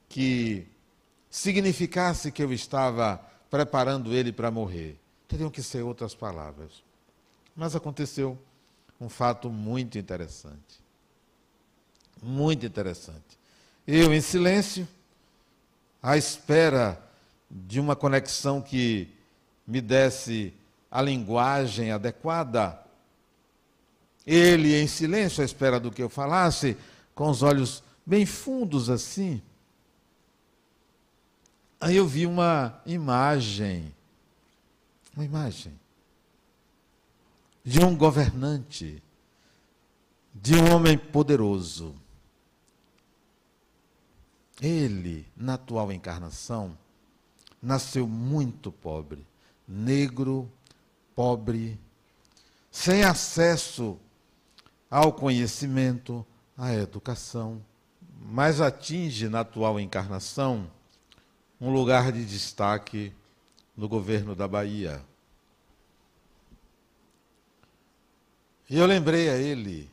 que 0.09 0.65
significasse 1.29 2.31
que 2.31 2.43
eu 2.43 2.53
estava 2.53 3.21
preparando 3.57 4.13
ele 4.13 4.33
para 4.33 4.51
morrer. 4.51 4.99
Teriam 5.27 5.49
que 5.49 5.63
ser 5.63 5.83
outras 5.83 6.15
palavras. 6.15 6.85
Mas 7.57 7.75
aconteceu 7.75 8.37
um 9.01 9.09
fato 9.09 9.49
muito 9.49 9.97
interessante. 9.97 10.79
Muito 12.23 12.67
interessante. 12.67 13.39
Eu, 13.87 14.13
em 14.13 14.21
silêncio, 14.21 14.87
à 16.03 16.19
espera 16.19 17.01
de 17.51 17.81
uma 17.81 17.97
conexão 17.97 18.61
que 18.61 19.09
me 19.67 19.81
desse 19.81 20.53
a 20.91 21.01
linguagem 21.01 21.93
adequada. 21.93 22.79
Ele 24.27 24.79
em 24.79 24.87
silêncio, 24.87 25.41
à 25.41 25.47
espera 25.47 25.81
do 25.81 25.91
que 25.91 26.03
eu 26.03 26.11
falasse, 26.11 26.77
com 27.15 27.31
os 27.31 27.43
olhos 27.43 27.83
bem 28.05 28.27
fundos 28.27 28.91
assim. 28.91 29.41
Aí 31.81 31.97
eu 31.97 32.07
vi 32.07 32.27
uma 32.27 32.81
imagem, 32.87 33.95
uma 35.15 35.25
imagem 35.25 35.79
de 37.63 37.85
um 37.85 37.97
governante, 37.97 39.03
de 40.33 40.55
um 40.55 40.73
homem 40.73 40.97
poderoso. 40.97 41.95
Ele, 44.61 45.27
na 45.37 45.55
atual 45.55 45.93
encarnação, 45.93 46.79
nasceu 47.61 48.07
muito 48.07 48.73
pobre, 48.73 49.27
negro, 49.69 50.51
pobre, 51.15 51.79
sem 52.71 53.05
acesso 53.05 53.99
ao 54.91 55.13
conhecimento, 55.13 56.25
à 56.57 56.73
educação, 56.73 57.61
mas 58.19 58.61
atinge 58.63 59.29
na 59.29 59.41
atual 59.41 59.79
encarnação 59.79 60.71
um 61.61 61.73
lugar 61.73 62.13
de 62.13 62.25
destaque 62.25 63.13
no 63.77 63.89
governo 63.89 64.35
da 64.35 64.47
Bahia. 64.47 65.03
E 68.69 68.77
eu 68.77 68.87
lembrei 68.87 69.29
a 69.29 69.37
ele, 69.37 69.91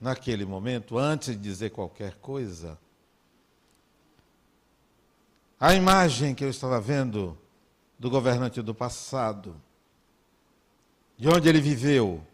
naquele 0.00 0.44
momento, 0.44 0.98
antes 0.98 1.28
de 1.28 1.42
dizer 1.42 1.70
qualquer 1.70 2.14
coisa, 2.16 2.78
a 5.58 5.74
imagem 5.74 6.34
que 6.34 6.42
eu 6.42 6.50
estava 6.50 6.80
vendo 6.80 7.38
do 7.98 8.08
governante 8.08 8.62
do 8.62 8.74
passado 8.74 9.54
de 11.16 11.28
onde 11.28 11.48
ele 11.50 11.60
viveu, 11.60 12.26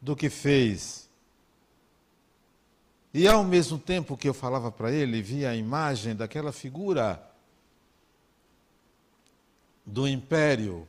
do 0.00 0.16
que 0.16 0.28
fez. 0.28 1.08
E 3.14 3.28
ao 3.28 3.44
mesmo 3.44 3.78
tempo 3.78 4.16
que 4.16 4.28
eu 4.28 4.34
falava 4.34 4.72
para 4.72 4.90
ele, 4.90 5.22
via 5.22 5.50
a 5.50 5.56
imagem 5.56 6.16
daquela 6.16 6.50
figura 6.50 7.22
do 9.86 10.08
império 10.08 10.86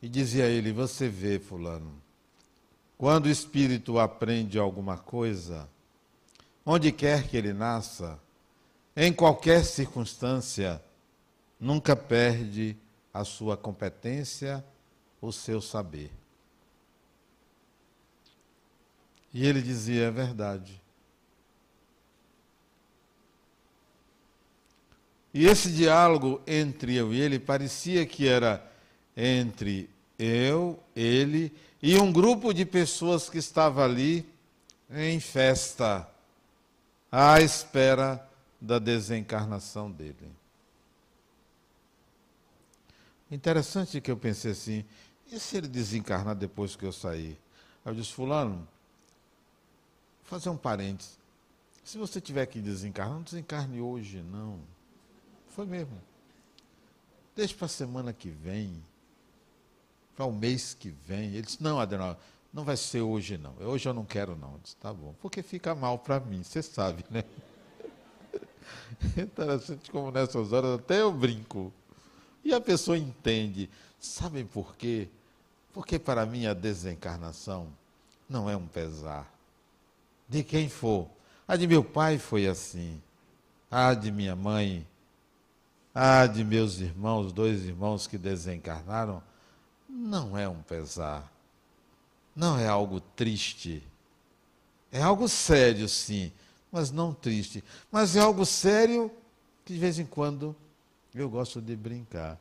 e 0.00 0.08
dizia 0.08 0.46
ele: 0.46 0.72
Você 0.72 1.08
vê, 1.08 1.40
Fulano, 1.40 2.00
quando 2.96 3.26
o 3.26 3.30
espírito 3.30 3.98
aprende 3.98 4.58
alguma 4.58 4.96
coisa, 4.96 5.68
onde 6.64 6.92
quer 6.92 7.26
que 7.26 7.36
ele 7.36 7.52
nasça, 7.52 8.18
em 8.96 9.12
qualquer 9.12 9.64
circunstância, 9.64 10.82
nunca 11.58 11.96
perde 11.96 12.76
a 13.12 13.24
sua 13.24 13.56
competência, 13.56 14.64
o 15.20 15.32
seu 15.32 15.60
saber. 15.60 16.12
E 19.34 19.44
ele 19.46 19.60
dizia: 19.60 20.04
É 20.04 20.10
verdade. 20.10 20.80
E 25.32 25.46
esse 25.46 25.70
diálogo 25.70 26.40
entre 26.46 26.94
eu 26.94 27.12
e 27.12 27.20
ele 27.20 27.38
parecia 27.38 28.06
que 28.06 28.26
era 28.26 28.64
entre 29.16 29.90
eu, 30.18 30.82
ele 30.96 31.52
e 31.82 31.96
um 31.96 32.12
grupo 32.12 32.52
de 32.52 32.64
pessoas 32.64 33.28
que 33.28 33.38
estava 33.38 33.84
ali 33.84 34.28
em 34.90 35.20
festa, 35.20 36.08
à 37.12 37.40
espera 37.40 38.26
da 38.60 38.78
desencarnação 38.78 39.90
dele. 39.90 40.32
Interessante 43.30 44.00
que 44.00 44.10
eu 44.10 44.16
pensei 44.16 44.52
assim, 44.52 44.84
e 45.30 45.38
se 45.38 45.58
ele 45.58 45.68
desencarnar 45.68 46.34
depois 46.34 46.74
que 46.74 46.84
eu 46.84 46.92
sair? 46.92 47.38
Aí 47.84 47.92
eu 47.92 47.94
disse, 47.94 48.12
fulano, 48.12 48.56
vou 48.56 48.66
fazer 50.24 50.48
um 50.48 50.56
parênteses. 50.56 51.18
Se 51.84 51.98
você 51.98 52.20
tiver 52.20 52.46
que 52.46 52.60
desencarnar, 52.60 53.14
não 53.14 53.22
desencarne 53.22 53.80
hoje, 53.80 54.22
não. 54.22 54.58
Foi 55.50 55.66
mesmo. 55.66 56.00
Deixa 57.34 57.54
para 57.54 57.66
a 57.66 57.68
semana 57.68 58.12
que 58.12 58.30
vem, 58.30 58.82
para 60.16 60.24
o 60.24 60.32
mês 60.32 60.74
que 60.74 60.90
vem. 60.90 61.34
Ele 61.34 61.42
disse, 61.42 61.62
não, 61.62 61.78
Adenal, 61.78 62.18
não 62.52 62.64
vai 62.64 62.76
ser 62.76 63.00
hoje 63.00 63.38
não. 63.38 63.54
Hoje 63.60 63.88
eu 63.88 63.94
não 63.94 64.04
quero 64.04 64.36
não. 64.36 64.54
Eu 64.54 64.60
disse, 64.62 64.76
tá 64.76 64.92
bom. 64.92 65.14
Porque 65.20 65.42
fica 65.42 65.74
mal 65.74 65.98
para 65.98 66.18
mim, 66.18 66.42
você 66.42 66.62
sabe, 66.62 67.04
né? 67.10 67.22
Interessante 69.16 69.90
como 69.90 70.10
nessas 70.10 70.52
horas 70.52 70.80
até 70.80 71.00
eu 71.00 71.12
brinco. 71.12 71.72
E 72.44 72.52
a 72.52 72.60
pessoa 72.60 72.98
entende. 72.98 73.70
Sabem 74.00 74.44
por 74.44 74.74
quê? 74.76 75.08
Porque 75.72 75.98
para 75.98 76.26
mim 76.26 76.46
a 76.46 76.54
desencarnação 76.54 77.68
não 78.28 78.50
é 78.50 78.56
um 78.56 78.66
pesar. 78.66 79.32
De 80.28 80.42
quem 80.42 80.68
for. 80.68 81.08
A 81.46 81.56
de 81.56 81.66
meu 81.66 81.84
pai 81.84 82.18
foi 82.18 82.46
assim. 82.46 83.00
A 83.70 83.94
de 83.94 84.10
minha 84.10 84.34
mãe. 84.34 84.86
A 85.94 86.26
de 86.26 86.44
meus 86.44 86.78
irmãos, 86.78 87.32
dois 87.32 87.64
irmãos 87.64 88.06
que 88.06 88.18
desencarnaram. 88.18 89.22
Não 89.88 90.36
é 90.36 90.48
um 90.48 90.62
pesar. 90.62 91.32
Não 92.36 92.58
é 92.58 92.68
algo 92.68 93.00
triste. 93.00 93.82
É 94.92 95.02
algo 95.02 95.28
sério, 95.28 95.88
sim, 95.88 96.32
mas 96.70 96.90
não 96.90 97.12
triste. 97.12 97.62
Mas 97.90 98.16
é 98.16 98.20
algo 98.20 98.46
sério 98.46 99.10
que 99.64 99.74
de 99.74 99.78
vez 99.78 99.98
em 99.98 100.06
quando 100.06 100.54
eu 101.14 101.28
gosto 101.28 101.60
de 101.60 101.76
brincar. 101.76 102.38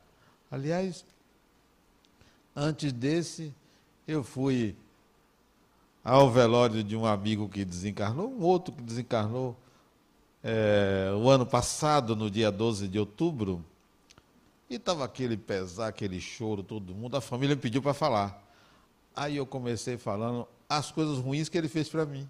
Aliás, 0.49 1.03
antes 2.55 2.93
desse, 2.93 3.53
eu 4.07 4.23
fui 4.23 4.75
ao 6.03 6.31
velório 6.31 6.83
de 6.83 6.95
um 6.95 7.05
amigo 7.05 7.49
que 7.49 7.65
desencarnou, 7.65 8.31
um 8.31 8.43
outro 8.43 8.73
que 8.73 8.81
desencarnou 8.81 9.57
é, 10.47 11.11
o 11.13 11.29
ano 11.29 11.45
passado, 11.45 12.15
no 12.15 12.31
dia 12.31 12.49
12 12.49 12.87
de 12.87 12.97
outubro. 12.97 13.63
E 14.69 14.75
estava 14.75 15.03
aquele 15.03 15.35
pesar, 15.35 15.87
aquele 15.87 16.21
choro, 16.21 16.63
todo 16.63 16.95
mundo. 16.95 17.17
A 17.17 17.21
família 17.21 17.55
me 17.55 17.61
pediu 17.61 17.81
para 17.81 17.93
falar. 17.93 18.41
Aí 19.13 19.35
eu 19.35 19.45
comecei 19.45 19.97
falando 19.97 20.47
as 20.69 20.91
coisas 20.91 21.17
ruins 21.17 21.49
que 21.49 21.57
ele 21.57 21.67
fez 21.67 21.89
para 21.89 22.05
mim. 22.05 22.27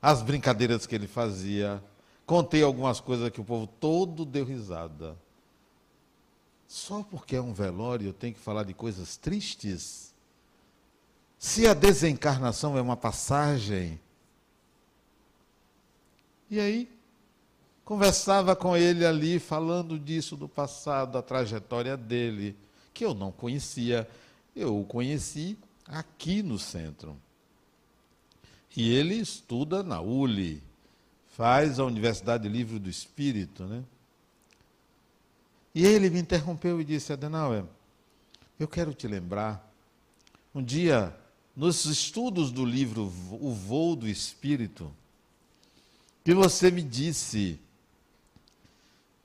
As 0.00 0.22
brincadeiras 0.22 0.86
que 0.86 0.94
ele 0.94 1.08
fazia, 1.08 1.82
Contei 2.28 2.62
algumas 2.62 3.00
coisas 3.00 3.30
que 3.30 3.40
o 3.40 3.44
povo 3.44 3.66
todo 3.66 4.26
deu 4.26 4.44
risada. 4.44 5.16
Só 6.66 7.02
porque 7.02 7.34
é 7.36 7.40
um 7.40 7.54
velório 7.54 8.08
eu 8.08 8.12
tenho 8.12 8.34
que 8.34 8.38
falar 8.38 8.64
de 8.64 8.74
coisas 8.74 9.16
tristes? 9.16 10.14
Se 11.38 11.66
a 11.66 11.72
desencarnação 11.72 12.76
é 12.76 12.82
uma 12.82 12.98
passagem. 12.98 13.98
E 16.50 16.58
aí, 16.58 16.88
conversava 17.84 18.56
com 18.56 18.76
ele 18.76 19.04
ali, 19.04 19.38
falando 19.38 19.98
disso 19.98 20.36
do 20.36 20.48
passado, 20.48 21.12
da 21.12 21.22
trajetória 21.22 21.96
dele, 21.96 22.56
que 22.92 23.04
eu 23.04 23.14
não 23.14 23.30
conhecia. 23.30 24.08
Eu 24.54 24.80
o 24.80 24.84
conheci 24.84 25.56
aqui 25.86 26.42
no 26.42 26.58
centro. 26.58 27.16
E 28.76 28.94
ele 28.94 29.14
estuda 29.14 29.82
na 29.82 30.00
ULI 30.00 30.62
faz 31.38 31.78
a 31.78 31.84
Universidade 31.84 32.48
Livre 32.48 32.80
do 32.80 32.90
Espírito, 32.90 33.62
né? 33.64 33.84
E 35.72 35.86
ele 35.86 36.10
me 36.10 36.18
interrompeu 36.18 36.80
e 36.80 36.84
disse, 36.84 37.12
Adenauer, 37.12 37.64
eu 38.58 38.66
quero 38.66 38.92
te 38.92 39.06
lembrar, 39.06 39.72
um 40.52 40.60
dia, 40.60 41.16
nos 41.54 41.84
estudos 41.84 42.50
do 42.50 42.64
livro 42.64 43.04
O 43.30 43.52
Voo 43.52 43.94
do 43.94 44.08
Espírito, 44.08 44.92
que 46.28 46.34
você 46.34 46.70
me 46.70 46.82
disse 46.82 47.58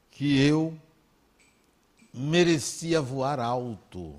que 0.09 0.39
eu 0.39 0.73
merecia 2.13 3.01
voar 3.01 3.41
alto. 3.41 4.15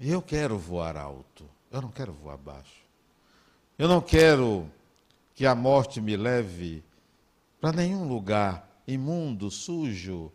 Eu 0.00 0.22
quero 0.22 0.56
voar 0.56 0.96
alto, 0.96 1.44
eu 1.70 1.82
não 1.82 1.90
quero 1.90 2.14
voar 2.14 2.38
baixo. 2.38 2.82
Eu 3.76 3.86
não 3.86 4.00
quero 4.00 4.66
que 5.34 5.44
a 5.44 5.54
morte 5.54 6.00
me 6.00 6.16
leve 6.16 6.82
para 7.60 7.76
nenhum 7.76 8.08
lugar 8.08 8.66
imundo, 8.86 9.50
sujo, 9.50 10.32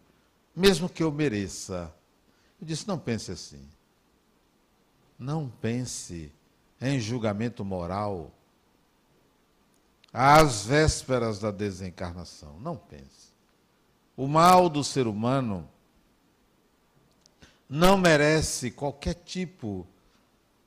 mesmo 0.55 0.87
que 0.87 1.01
eu 1.01 1.11
mereça. 1.11 1.91
Eu 2.61 2.67
disse: 2.67 2.87
não 2.87 2.99
pense 2.99 3.31
assim. 3.31 3.67
Não 5.17 5.49
pense 5.49 6.31
em 6.79 6.99
julgamento 6.99 7.65
moral 7.65 8.31
às 10.13 10.63
vésperas 10.65 11.39
da 11.39 11.49
desencarnação. 11.49 12.59
Não 12.59 12.77
pense. 12.77 13.33
O 14.15 14.27
mal 14.27 14.69
do 14.69 14.83
ser 14.83 15.07
humano 15.07 15.67
não 17.67 17.97
merece 17.97 18.69
qualquer 18.69 19.15
tipo 19.15 19.87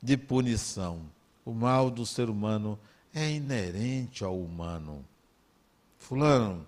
de 0.03 0.17
punição. 0.17 1.01
O 1.45 1.53
mal 1.53 1.89
do 1.89 2.05
ser 2.05 2.29
humano 2.29 2.77
é 3.15 3.31
inerente 3.31 4.25
ao 4.25 4.37
humano. 4.37 5.05
Fulano, 5.97 6.67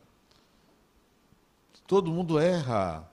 todo 1.86 2.12
mundo 2.12 2.40
erra. 2.40 3.06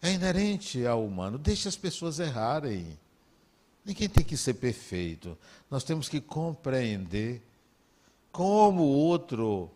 É 0.00 0.12
inerente 0.12 0.86
ao 0.86 1.04
humano. 1.04 1.36
Deixe 1.36 1.68
as 1.68 1.76
pessoas 1.76 2.18
errarem. 2.18 2.98
Ninguém 3.84 4.08
tem 4.08 4.24
que 4.24 4.36
ser 4.36 4.54
perfeito. 4.54 5.36
Nós 5.70 5.84
temos 5.84 6.08
que 6.08 6.20
compreender 6.20 7.42
como 8.32 8.82
o 8.82 8.96
outro 8.96 9.70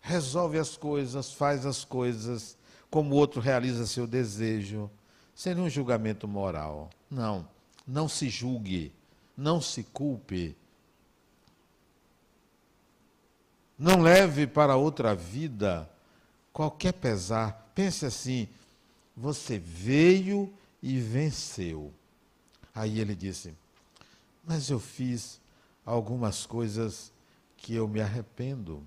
resolve 0.00 0.58
as 0.58 0.76
coisas, 0.76 1.32
faz 1.32 1.66
as 1.66 1.84
coisas, 1.84 2.56
como 2.90 3.14
o 3.14 3.18
outro 3.18 3.40
realiza 3.40 3.86
seu 3.86 4.06
desejo, 4.06 4.90
sem 5.34 5.54
nenhum 5.54 5.68
julgamento 5.68 6.26
moral. 6.26 6.90
Não, 7.10 7.46
não 7.86 8.08
se 8.08 8.28
julgue. 8.28 8.92
Não 9.36 9.60
se 9.60 9.84
culpe. 9.84 10.56
Não 13.78 14.00
leve 14.00 14.48
para 14.48 14.74
outra 14.74 15.14
vida 15.14 15.88
qualquer 16.52 16.92
pesar. 16.92 17.70
Pense 17.72 18.04
assim: 18.04 18.48
você 19.16 19.58
veio 19.58 20.52
e 20.82 20.98
venceu. 20.98 21.92
Aí 22.74 22.98
ele 22.98 23.14
disse: 23.14 23.54
Mas 24.44 24.68
eu 24.70 24.80
fiz 24.80 25.40
algumas 25.86 26.44
coisas 26.44 27.12
que 27.58 27.74
eu 27.74 27.86
me 27.86 28.00
arrependo. 28.00 28.82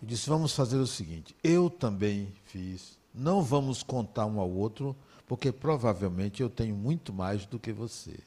Eu 0.00 0.08
disse: 0.08 0.28
Vamos 0.28 0.54
fazer 0.54 0.76
o 0.76 0.86
seguinte: 0.86 1.34
eu 1.42 1.68
também 1.68 2.32
fiz. 2.44 2.96
Não 3.14 3.42
vamos 3.42 3.82
contar 3.82 4.26
um 4.26 4.40
ao 4.40 4.50
outro, 4.50 4.96
porque 5.26 5.52
provavelmente 5.52 6.40
eu 6.40 6.48
tenho 6.48 6.74
muito 6.74 7.12
mais 7.12 7.44
do 7.44 7.58
que 7.58 7.72
você. 7.72 8.18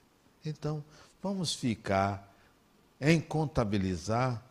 Então, 0.45 0.83
vamos 1.23 1.55
ficar 1.55 2.31
em 3.01 3.19
contabilizar 3.19 4.43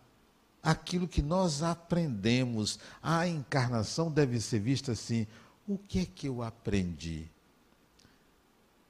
aquilo 0.63 1.07
que 1.07 1.23
nós 1.23 1.63
aprendemos. 1.63 2.79
A 3.03 3.29
encarnação 3.29 4.11
deve 4.11 4.41
ser 4.41 4.61
vista 4.61 4.93
assim: 4.93 5.27
o 5.69 5.79
que 5.79 6.01
é 6.01 6.07
que 6.07 6.29
eu 6.29 6.43
aprendi? 6.43 7.29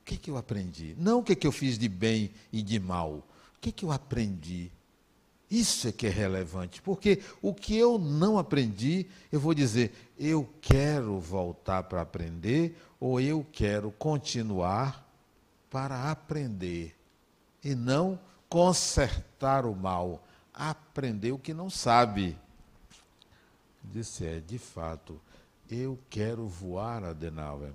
O 0.01 0.05
que 0.05 0.15
é 0.15 0.19
que 0.19 0.31
eu 0.31 0.37
aprendi? 0.37 0.95
Não 0.99 1.21
o 1.21 1.23
que 1.23 1.33
é 1.33 1.37
que 1.37 1.47
eu 1.47 1.53
fiz 1.53 1.79
de 1.79 1.89
bem 1.89 2.31
e 2.53 2.63
de 2.63 2.79
mal. 2.79 3.27
Que 3.65 3.73
que 3.73 3.87
eu 3.87 3.93
aprendi? 3.93 4.71
Isso 5.51 5.89
é 5.89 5.93
que 5.93 6.07
é 6.07 6.11
relevante, 6.11 6.83
porque 6.83 7.23
o 7.41 7.55
que 7.55 7.75
eu 7.75 7.99
não 7.99 8.37
aprendi, 8.37 9.07
eu 9.33 9.41
vou 9.41 9.55
dizer, 9.55 10.13
eu 10.19 10.47
quero 10.61 11.19
voltar 11.19 11.85
para 11.85 12.03
aprender 12.03 12.79
ou 13.01 13.19
eu 13.19 13.43
quero 13.53 13.91
continuar 13.93 15.11
para 15.71 16.11
aprender 16.11 16.95
e 17.65 17.75
não 17.75 18.21
consertar 18.51 19.65
o 19.65 19.75
mal, 19.75 20.23
aprender 20.53 21.33
o 21.33 21.39
que 21.39 21.55
não 21.55 21.71
sabe. 21.71 22.37
Disse, 23.83 24.27
é, 24.27 24.41
de 24.41 24.59
fato, 24.59 25.19
eu 25.71 25.99
quero 26.11 26.47
voar, 26.47 27.03
Adenauer. 27.03 27.73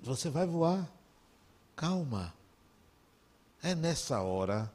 Você 0.00 0.30
vai 0.30 0.46
voar. 0.46 0.88
Calma. 1.74 2.38
É 3.62 3.74
nessa 3.74 4.20
hora 4.22 4.72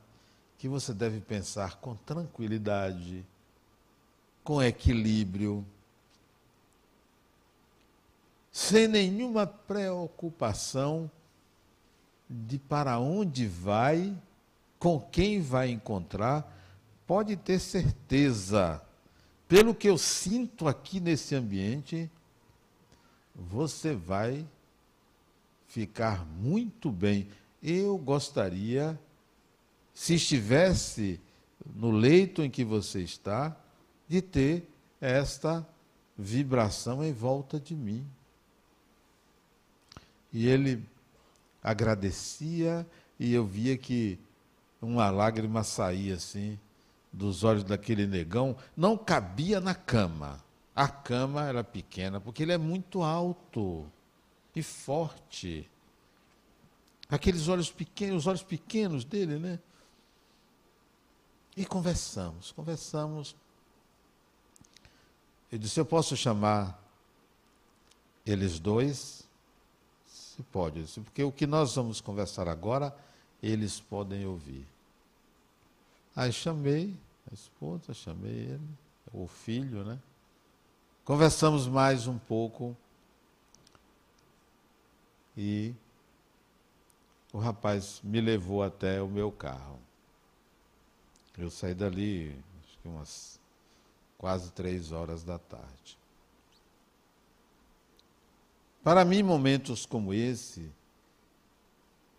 que 0.58 0.68
você 0.68 0.94
deve 0.94 1.20
pensar 1.20 1.78
com 1.78 1.96
tranquilidade, 1.96 3.26
com 4.44 4.62
equilíbrio, 4.62 5.66
sem 8.52 8.88
nenhuma 8.88 9.46
preocupação 9.46 11.10
de 12.30 12.58
para 12.58 13.00
onde 13.00 13.48
vai, 13.48 14.16
com 14.80 15.00
quem 15.00 15.42
vai 15.42 15.72
encontrar, 15.72 16.52
pode 17.08 17.36
ter 17.36 17.60
certeza, 17.60 18.82
pelo 19.48 19.76
que 19.76 19.90
eu 19.90 19.98
sinto 19.98 20.68
aqui 20.68 21.00
nesse 21.00 21.36
ambiente, 21.36 22.10
você 23.36 23.94
vai 23.94 24.46
ficar 25.68 26.26
muito 26.26 26.92
bem. 26.92 27.28
Eu 27.68 27.98
gostaria 27.98 29.00
se 29.92 30.14
estivesse 30.14 31.20
no 31.76 31.90
leito 31.90 32.44
em 32.44 32.50
que 32.50 32.64
você 32.64 33.02
está, 33.02 33.58
de 34.08 34.22
ter 34.22 34.70
esta 35.02 35.68
vibração 36.16 37.04
em 37.04 37.12
volta 37.12 37.60
de 37.60 37.74
mim. 37.74 38.06
E 40.32 40.48
ele 40.48 40.84
agradecia 41.64 42.86
e 43.20 43.34
eu 43.34 43.44
via 43.44 43.76
que 43.76 44.20
uma 44.80 45.10
lágrima 45.10 45.64
saía 45.64 46.14
assim 46.14 46.60
dos 47.12 47.44
olhos 47.44 47.64
daquele 47.64 48.06
negão, 48.06 48.56
não 48.78 48.96
cabia 48.96 49.60
na 49.60 49.74
cama. 49.74 50.44
A 50.76 50.88
cama 50.88 51.46
era 51.46 51.64
pequena, 51.64 52.22
porque 52.22 52.44
ele 52.44 52.52
é 52.52 52.60
muito 52.60 53.02
alto 53.02 53.88
e 54.56 54.62
forte. 54.62 55.68
Aqueles 57.10 57.48
olhos 57.48 57.72
pequenos, 57.72 58.24
os 58.24 58.28
olhos 58.28 58.44
pequenos 58.44 59.06
dele, 59.06 59.38
né? 59.38 59.60
E 61.56 61.66
conversamos, 61.66 62.52
conversamos. 62.52 63.36
Eu 65.52 65.58
disse: 65.58 65.80
Eu 65.80 65.86
posso 65.86 66.18
chamar 66.18 66.82
eles 68.26 68.60
dois? 68.60 69.24
Se 70.08 70.44
pode, 70.44 70.82
disse, 70.82 71.00
porque 71.00 71.24
o 71.24 71.32
que 71.32 71.48
nós 71.48 71.76
vamos 71.76 72.02
conversar 72.02 72.50
agora, 72.50 72.94
eles 73.42 73.80
podem 73.80 74.26
ouvir. 74.26 74.66
Aí 76.14 76.34
chamei 76.34 76.94
a 77.32 77.34
esposa, 77.34 77.94
chamei 77.94 78.32
ele, 78.32 78.70
o 79.14 79.28
filho, 79.28 79.86
né? 79.86 79.98
Conversamos 81.06 81.68
mais 81.68 82.08
um 82.08 82.18
pouco 82.18 82.76
e 85.38 85.74
o 87.36 87.38
rapaz 87.38 88.00
me 88.02 88.22
levou 88.22 88.64
até 88.64 89.02
o 89.02 89.10
meu 89.10 89.30
carro. 89.30 89.78
Eu 91.38 91.52
saí 91.52 91.74
dali, 91.74 92.34
acho 92.64 92.80
que 92.80 92.88
umas 92.88 93.42
quase 94.18 94.54
três 94.54 94.94
horas 94.94 95.22
da 95.22 95.38
tarde. 95.38 95.98
Para 98.82 99.04
mim, 99.04 99.22
momentos 99.22 99.86
como 99.86 100.14
esse, 100.14 100.72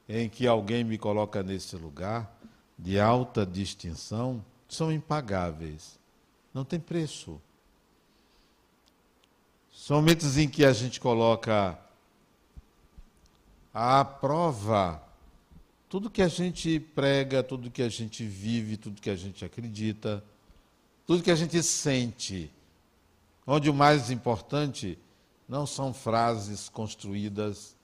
em 0.06 0.28
que 0.28 0.46
alguém 0.46 0.84
me 0.84 0.98
coloca 0.98 1.42
nesse 1.42 1.76
lugar 1.76 2.30
de 2.78 3.00
alta 3.00 3.46
distinção, 3.46 4.44
são 4.68 4.92
impagáveis. 4.92 5.98
Não 6.52 6.62
tem 6.62 6.78
preço. 6.78 7.40
São 9.72 9.96
momentos 9.96 10.36
em 10.36 10.46
que 10.46 10.62
a 10.62 10.74
gente 10.74 11.00
coloca 11.00 11.78
à 13.72 14.04
prova 14.04 15.05
tudo 15.96 16.10
que 16.10 16.20
a 16.20 16.28
gente 16.28 16.78
prega, 16.78 17.42
tudo 17.42 17.70
que 17.70 17.80
a 17.80 17.88
gente 17.88 18.22
vive, 18.22 18.76
tudo 18.76 19.00
que 19.00 19.08
a 19.08 19.16
gente 19.16 19.46
acredita, 19.46 20.22
tudo 21.06 21.22
que 21.22 21.30
a 21.30 21.34
gente 21.34 21.62
sente, 21.62 22.52
onde 23.46 23.70
o 23.70 23.72
mais 23.72 24.10
importante 24.10 24.98
não 25.48 25.66
são 25.66 25.94
frases 25.94 26.68
construídas 26.68 27.74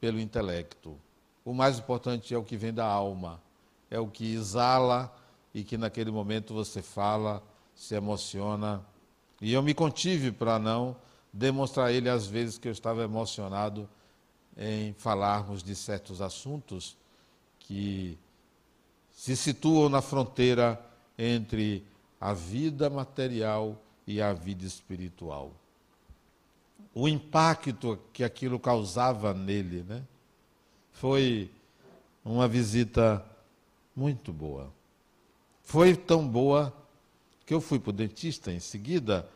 pelo 0.00 0.18
intelecto. 0.18 0.98
O 1.44 1.54
mais 1.54 1.78
importante 1.78 2.34
é 2.34 2.36
o 2.36 2.42
que 2.42 2.56
vem 2.56 2.74
da 2.74 2.84
alma, 2.84 3.40
é 3.88 4.00
o 4.00 4.08
que 4.08 4.34
exala 4.34 5.14
e 5.54 5.62
que 5.62 5.78
naquele 5.78 6.10
momento 6.10 6.52
você 6.52 6.82
fala, 6.82 7.40
se 7.76 7.94
emociona. 7.94 8.84
E 9.40 9.52
eu 9.52 9.62
me 9.62 9.72
contive 9.72 10.32
para 10.32 10.58
não 10.58 10.96
demonstrar 11.32 11.86
a 11.86 11.92
ele 11.92 12.08
às 12.08 12.26
vezes 12.26 12.58
que 12.58 12.66
eu 12.66 12.72
estava 12.72 13.04
emocionado 13.04 13.88
em 14.56 14.92
falarmos 14.94 15.62
de 15.62 15.76
certos 15.76 16.20
assuntos 16.20 17.00
que 17.72 18.18
se 19.10 19.34
situam 19.34 19.88
na 19.88 20.02
fronteira 20.02 20.78
entre 21.16 21.82
a 22.20 22.34
vida 22.34 22.90
material 22.90 23.82
e 24.06 24.20
a 24.20 24.34
vida 24.34 24.66
espiritual. 24.66 25.50
O 26.94 27.08
impacto 27.08 27.98
que 28.12 28.22
aquilo 28.22 28.60
causava 28.60 29.32
nele, 29.32 29.84
né? 29.84 30.04
Foi 30.92 31.50
uma 32.22 32.46
visita 32.46 33.24
muito 33.96 34.34
boa. 34.34 34.70
Foi 35.62 35.96
tão 35.96 36.28
boa 36.28 36.76
que 37.46 37.54
eu 37.54 37.60
fui 37.62 37.78
para 37.78 37.88
o 37.88 37.94
dentista 37.94 38.52
em 38.52 38.60
seguida 38.60 39.26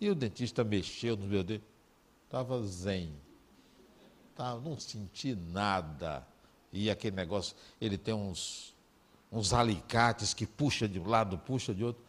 e 0.00 0.08
o 0.08 0.14
dentista 0.14 0.64
mexeu 0.64 1.14
no 1.14 1.26
meu 1.26 1.44
dedo. 1.44 1.64
Estava 2.24 2.62
zen. 2.62 3.12
Tava, 4.34 4.62
não 4.62 4.78
senti 4.78 5.34
nada. 5.34 6.26
E 6.72 6.90
aquele 6.90 7.14
negócio, 7.14 7.54
ele 7.80 7.98
tem 7.98 8.14
uns, 8.14 8.74
uns 9.30 9.52
alicates 9.52 10.32
que 10.32 10.46
puxa 10.46 10.88
de 10.88 10.98
um 10.98 11.06
lado, 11.06 11.36
puxa 11.38 11.74
de 11.74 11.84
outro. 11.84 12.02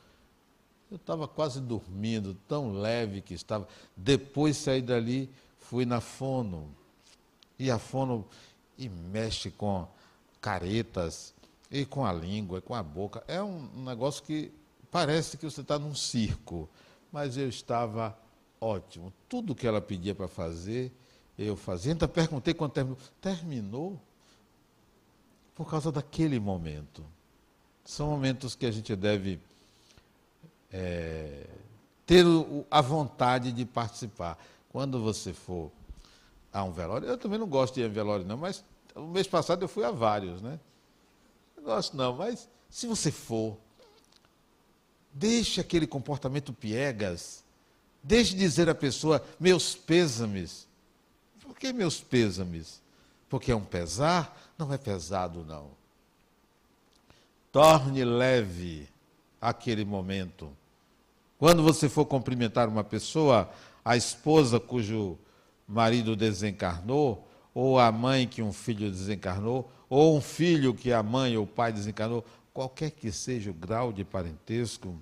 Eu 0.90 0.98
estava 0.98 1.28
quase 1.28 1.60
dormindo, 1.60 2.36
tão 2.48 2.72
leve 2.72 3.22
que 3.22 3.34
estava. 3.34 3.68
Depois 3.98 4.56
saí 4.56 4.82
dali, 4.82 5.30
fui 5.60 5.86
na 5.86 6.00
fono. 6.00 6.74
E 7.58 7.70
a 7.70 7.80
fono 7.80 8.26
e 8.78 8.88
mexe 8.88 9.52
com 9.52 9.88
caretas, 10.40 11.34
e 11.70 11.86
com 11.86 12.06
a 12.06 12.14
língua, 12.14 12.60
e 12.60 12.62
com 12.62 12.76
a 12.76 12.84
boca. 12.84 13.24
É 13.28 13.42
um 13.42 13.84
negócio 13.84 14.24
que 14.24 14.52
parece 14.92 15.38
que 15.38 15.46
você 15.46 15.62
está 15.62 15.80
num 15.80 15.96
circo. 15.96 16.70
Mas 17.12 17.38
eu 17.38 17.50
estava 17.50 18.18
ótimo. 18.62 19.12
Tudo 19.28 19.56
que 19.56 19.68
ela 19.68 19.82
pedia 19.82 20.16
para 20.16 20.28
fazer, 20.28 20.92
eu 21.38 21.56
fazia. 21.56 21.92
Então 21.92 22.08
perguntei 22.08 22.54
quando 22.54 22.72
terminou. 22.72 22.98
Terminou? 23.20 24.02
Por 25.56 25.70
causa 25.70 25.92
daquele 25.92 26.40
momento. 26.40 27.04
São 27.86 28.10
momentos 28.10 28.56
que 28.56 28.66
a 28.66 28.72
gente 28.72 28.96
deve 28.96 29.40
é, 30.72 31.46
ter 32.06 32.26
o, 32.26 32.66
a 32.72 32.82
vontade 32.82 33.52
de 33.52 33.66
participar. 33.66 34.38
Quando 34.70 35.02
você 35.02 35.34
for 35.34 35.72
a 36.52 36.64
um 36.64 36.72
velório, 36.72 37.08
eu 37.08 37.18
também 37.18 37.38
não 37.38 37.48
gosto 37.48 37.76
de 37.76 37.82
ir 37.82 37.86
a 37.86 37.90
velório, 37.90 38.26
não, 38.26 38.38
mas 38.38 38.64
o 38.96 39.02
mês 39.02 39.28
passado 39.28 39.64
eu 39.64 39.68
fui 39.68 39.84
a 39.84 39.92
vários, 39.92 40.42
né? 40.42 40.60
Não 41.58 41.64
gosto 41.64 41.96
não, 41.96 42.16
mas 42.16 42.48
se 42.70 42.88
você 42.88 43.12
for, 43.12 43.58
deixe 45.12 45.62
aquele 45.62 45.86
comportamento 45.86 46.52
piegas, 46.54 47.44
deixe 48.02 48.36
dizer 48.36 48.70
à 48.70 48.76
pessoa 48.76 49.24
meus 49.40 49.76
pêsames. 49.76 50.68
Por 51.42 51.58
que 51.58 51.72
meus 51.72 52.02
pêsames? 52.02 52.82
Porque 53.30 53.52
é 53.52 53.56
um 53.56 53.64
pesar 53.64 54.43
não 54.58 54.72
é 54.72 54.78
pesado, 54.78 55.44
não. 55.44 55.72
Torne 57.52 58.04
leve 58.04 58.88
aquele 59.40 59.86
momento. 59.86 60.50
Quando 61.38 61.62
você 61.62 61.90
for 61.90 62.06
cumprimentar 62.06 62.68
uma 62.68 62.84
pessoa, 62.84 63.50
a 63.84 63.98
esposa 63.98 64.60
cujo 64.60 65.18
marido 65.68 66.16
desencarnou, 66.16 67.28
ou 67.54 67.80
a 67.80 67.92
mãe 67.92 68.28
que 68.28 68.42
um 68.42 68.52
filho 68.52 68.90
desencarnou, 68.90 69.70
ou 69.90 70.18
um 70.18 70.22
filho 70.22 70.74
que 70.74 70.92
a 70.92 71.04
mãe 71.04 71.38
ou 71.38 71.44
o 71.44 71.48
pai 71.48 71.72
desencarnou, 71.72 72.26
qualquer 72.54 72.92
que 72.92 73.12
seja 73.12 73.52
o 73.52 73.54
grau 73.54 73.94
de 73.94 74.04
parentesco, 74.04 74.98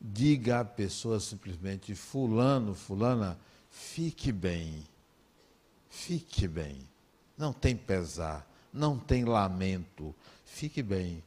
diga 0.00 0.60
à 0.60 0.64
pessoa 0.64 1.20
simplesmente: 1.20 1.94
Fulano, 1.94 2.74
Fulana, 2.74 3.38
fique 3.70 4.32
bem. 4.32 4.84
Fique 5.90 6.46
bem. 6.48 6.88
Não 7.36 7.52
tem 7.52 7.76
pesar 7.76 8.47
não 8.72 8.98
tem 8.98 9.24
lamento. 9.24 10.14
Fique 10.44 10.82
bem. 10.82 11.22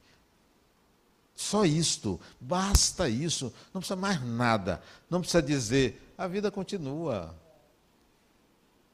Só 1.35 1.65
isto, 1.65 2.19
basta 2.39 3.09
isso, 3.09 3.51
não 3.73 3.81
precisa 3.81 3.95
mais 3.95 4.23
nada. 4.23 4.81
Não 5.09 5.21
precisa 5.21 5.41
dizer, 5.41 6.13
a 6.17 6.27
vida 6.27 6.51
continua. 6.51 7.35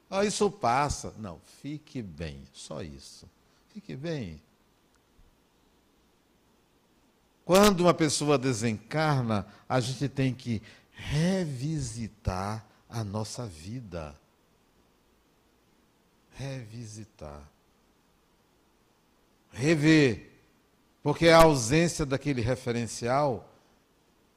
Ah, 0.10 0.24
isso 0.24 0.50
passa. 0.50 1.14
Não, 1.18 1.42
fique 1.62 2.02
bem, 2.02 2.42
só 2.54 2.82
isso. 2.82 3.30
Fique 3.74 3.96
bem. 3.96 4.42
Quando 7.44 7.82
uma 7.82 7.94
pessoa 7.94 8.38
desencarna, 8.38 9.46
a 9.68 9.80
gente 9.80 10.08
tem 10.10 10.34
que 10.34 10.62
revisitar 10.92 12.66
a 12.90 13.04
nossa 13.04 13.46
vida. 13.46 14.16
Revisitar. 16.32 17.42
Rever. 19.58 20.30
Porque 21.02 21.30
a 21.30 21.44
ausência 21.44 22.06
daquele 22.06 22.42
referencial, 22.42 23.50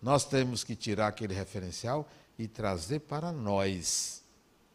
nós 0.01 0.25
temos 0.25 0.65
que 0.65 0.75
tirar 0.75 1.09
aquele 1.09 1.35
referencial 1.35 2.09
e 2.39 2.49
trazer 2.49 3.01
para 3.01 3.31
nós. 3.31 4.23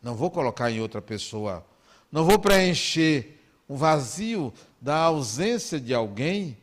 Não 0.03 0.13
vou 0.13 0.29
colocar 0.29 0.69
em 0.69 0.79
outra 0.79 1.01
pessoa. 1.01 1.65
Não 2.11 2.23
vou 2.23 2.37
preencher 2.37 3.41
um 3.67 3.75
vazio 3.75 4.53
da 4.79 4.97
ausência 4.97 5.79
de 5.79 5.93
alguém 5.95 6.55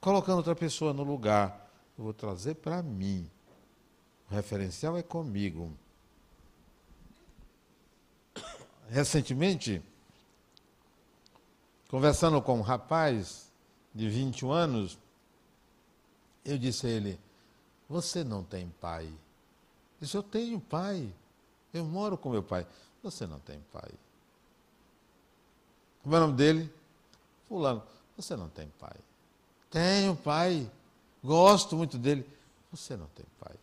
colocando 0.00 0.38
outra 0.38 0.54
pessoa 0.54 0.92
no 0.92 1.02
lugar. 1.02 1.72
Eu 1.96 2.04
vou 2.04 2.12
trazer 2.12 2.56
para 2.56 2.82
mim. 2.82 3.26
O 4.30 4.34
referencial 4.34 4.98
é 4.98 5.02
comigo. 5.02 5.72
Recentemente, 8.90 9.82
conversando 11.90 12.40
com 12.40 12.58
um 12.58 12.62
rapaz 12.62 13.50
de 13.92 14.08
21 14.08 14.52
anos, 14.52 14.96
eu 16.44 16.56
disse 16.56 16.86
a 16.86 16.90
ele: 16.90 17.18
Você 17.88 18.22
não 18.22 18.44
tem 18.44 18.68
pai? 18.80 19.04
Ele 19.06 19.18
disse: 20.00 20.16
Eu 20.16 20.22
tenho 20.22 20.60
pai. 20.60 21.12
Eu 21.74 21.84
moro 21.84 22.16
com 22.16 22.30
meu 22.30 22.42
pai. 22.42 22.66
Você 23.02 23.26
não 23.26 23.40
tem 23.40 23.60
pai. 23.72 23.90
Como 26.02 26.14
é 26.14 26.18
o 26.18 26.22
nome 26.22 26.34
dele? 26.34 26.72
Fulano. 27.48 27.82
Você 28.16 28.36
não 28.36 28.48
tem 28.48 28.68
pai. 28.78 28.96
Tenho 29.68 30.16
pai. 30.16 30.70
Gosto 31.22 31.76
muito 31.76 31.98
dele. 31.98 32.26
Você 32.70 32.96
não 32.96 33.06
tem 33.08 33.26
pai. 33.38 33.54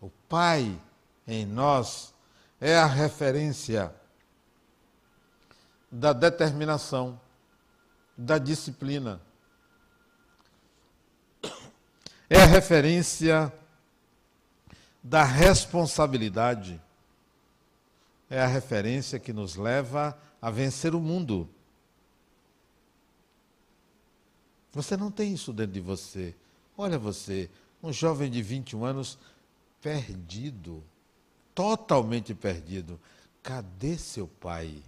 O 0.00 0.10
pai 0.28 0.80
em 1.26 1.44
nós 1.44 2.14
é 2.60 2.76
a 2.76 2.86
referência 2.86 3.94
da 5.90 6.12
determinação, 6.12 7.20
da 8.16 8.38
disciplina. 8.38 9.20
É 12.28 12.42
a 12.42 12.46
referência 12.46 13.52
da 15.02 15.24
responsabilidade. 15.24 16.80
É 18.28 18.40
a 18.40 18.46
referência 18.46 19.18
que 19.18 19.32
nos 19.32 19.56
leva 19.56 20.16
a 20.40 20.50
vencer 20.50 20.94
o 20.94 21.00
mundo. 21.00 21.48
Você 24.72 24.96
não 24.96 25.10
tem 25.10 25.34
isso 25.34 25.52
dentro 25.52 25.72
de 25.72 25.80
você. 25.80 26.34
Olha 26.78 26.98
você, 26.98 27.50
um 27.82 27.92
jovem 27.92 28.30
de 28.30 28.40
21 28.40 28.84
anos, 28.84 29.18
perdido, 29.82 30.84
totalmente 31.54 32.34
perdido. 32.34 33.00
Cadê 33.42 33.98
seu 33.98 34.28
pai? 34.28 34.80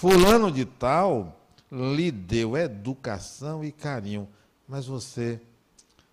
Fulano 0.00 0.52
de 0.52 0.64
tal 0.64 1.36
lhe 1.72 2.12
deu 2.12 2.56
educação 2.56 3.64
e 3.64 3.72
carinho, 3.72 4.28
mas 4.68 4.86
você 4.86 5.40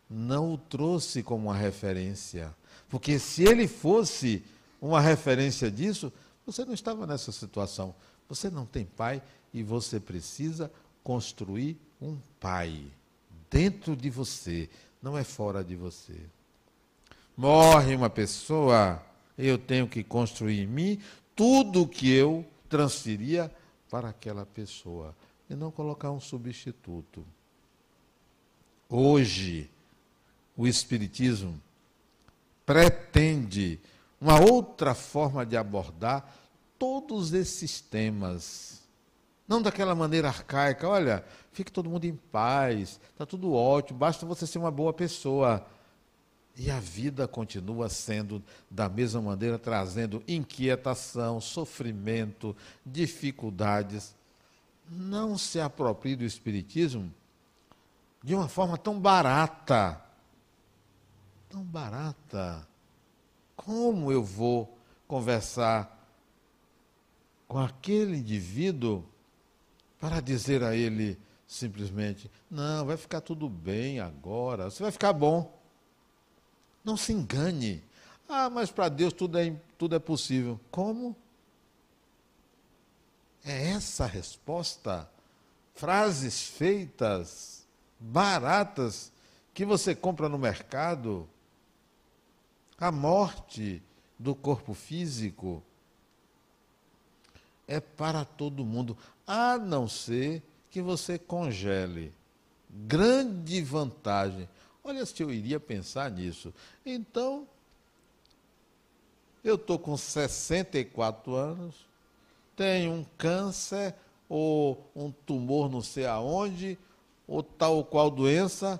não 0.09 0.55
o 0.55 0.57
trouxe 0.57 1.21
como 1.21 1.49
uma 1.49 1.55
referência. 1.55 2.51
Porque 2.89 3.19
se 3.19 3.43
ele 3.43 3.67
fosse 3.67 4.43
uma 4.81 4.99
referência 4.99 5.69
disso, 5.69 6.11
você 6.47 6.65
não 6.65 6.73
estava 6.73 7.05
nessa 7.05 7.31
situação. 7.31 7.93
Você 8.27 8.49
não 8.49 8.65
tem 8.65 8.85
pai 8.85 9.21
e 9.53 9.61
você 9.61 9.99
precisa 9.99 10.71
construir 11.03 11.77
um 12.01 12.17
pai 12.39 12.87
dentro 13.51 13.95
de 13.95 14.09
você, 14.09 14.67
não 14.99 15.15
é 15.15 15.23
fora 15.23 15.63
de 15.63 15.75
você. 15.75 16.15
Morre 17.37 17.93
uma 17.93 18.09
pessoa, 18.09 18.99
eu 19.37 19.59
tenho 19.59 19.87
que 19.87 20.03
construir 20.03 20.61
em 20.61 20.67
mim 20.67 20.99
tudo 21.35 21.83
o 21.83 21.87
que 21.87 22.11
eu 22.11 22.43
transferia 22.67 23.51
para 23.95 24.09
aquela 24.09 24.45
pessoa 24.45 25.15
e 25.49 25.55
não 25.55 25.71
colocar 25.71 26.11
um 26.11 26.19
substituto. 26.19 27.25
Hoje, 28.89 29.71
o 30.57 30.67
Espiritismo 30.67 31.61
pretende 32.65 33.79
uma 34.19 34.37
outra 34.37 34.93
forma 34.93 35.45
de 35.45 35.55
abordar 35.55 36.29
todos 36.77 37.31
esses 37.31 37.79
temas 37.79 38.83
não 39.47 39.61
daquela 39.61 39.95
maneira 39.95 40.27
arcaica, 40.27 40.89
olha, 40.89 41.23
fique 41.53 41.71
todo 41.71 41.89
mundo 41.89 42.03
em 42.03 42.17
paz, 42.17 42.99
está 43.13 43.25
tudo 43.25 43.53
ótimo, 43.53 43.97
basta 43.97 44.25
você 44.25 44.45
ser 44.45 44.57
uma 44.57 44.71
boa 44.71 44.91
pessoa. 44.91 45.65
E 46.57 46.71
a 46.71 46.79
vida 46.79 47.27
continua 47.27 47.89
sendo 47.89 48.41
da 48.69 48.87
mesma 48.87 49.21
maneira, 49.21 49.59
trazendo 49.59 50.23
inquietação, 50.27 51.41
sofrimento, 51.41 52.55
dificuldades. 52.85 54.15
Não 54.89 55.37
se 55.37 55.59
aproprie 55.59 56.15
do 56.15 56.23
Espiritismo 56.23 57.13
de 58.23 58.33
uma 58.33 58.47
forma 58.47 58.77
tão 58.77 58.99
barata. 58.99 60.01
Tão 61.49 61.63
barata. 61.63 62.67
Como 63.55 64.11
eu 64.11 64.23
vou 64.23 64.77
conversar 65.07 66.09
com 67.47 67.59
aquele 67.59 68.17
indivíduo 68.17 69.05
para 69.99 70.19
dizer 70.19 70.63
a 70.63 70.75
ele 70.75 71.19
simplesmente: 71.47 72.29
não, 72.49 72.85
vai 72.85 72.97
ficar 72.97 73.21
tudo 73.21 73.47
bem 73.47 73.99
agora, 73.99 74.69
você 74.69 74.81
vai 74.81 74.91
ficar 74.91 75.13
bom. 75.13 75.54
Não 76.85 76.95
se 76.95 77.11
engane. 77.11 77.83
Ah, 78.29 78.49
mas 78.49 78.71
para 78.71 78.87
Deus 78.87 79.11
tudo 79.11 79.39
é, 79.39 79.53
tudo 79.77 79.95
é 79.95 79.99
possível. 79.99 80.59
Como? 80.69 81.15
É 83.43 83.71
essa 83.71 84.05
a 84.05 84.07
resposta? 84.07 85.09
Frases 85.73 86.43
feitas, 86.43 87.65
baratas, 87.99 89.11
que 89.53 89.65
você 89.65 89.93
compra 89.95 90.29
no 90.29 90.37
mercado? 90.37 91.27
A 92.77 92.91
morte 92.91 93.81
do 94.17 94.35
corpo 94.35 94.73
físico 94.73 95.63
é 97.67 97.79
para 97.79 98.23
todo 98.23 98.65
mundo 98.65 98.97
a 99.25 99.57
não 99.57 99.87
ser 99.87 100.43
que 100.69 100.81
você 100.81 101.17
congele. 101.17 102.13
Grande 102.69 103.61
vantagem. 103.61 104.47
Olha 104.87 105.03
se 105.03 105.23
eu 105.23 105.33
iria 105.33 105.59
pensar 105.59 106.11
nisso. 106.11 106.53
Então, 106.85 107.47
eu 109.43 109.55
estou 109.55 109.79
com 109.79 109.97
64 109.97 111.33
anos, 111.33 111.73
tenho 112.55 112.91
um 112.91 113.03
câncer 113.17 113.95
ou 114.29 114.87
um 114.95 115.11
tumor 115.11 115.71
não 115.71 115.81
sei 115.81 116.05
aonde, 116.05 116.77
ou 117.27 117.41
tal 117.41 117.77
ou 117.77 117.83
qual 117.83 118.11
doença, 118.11 118.79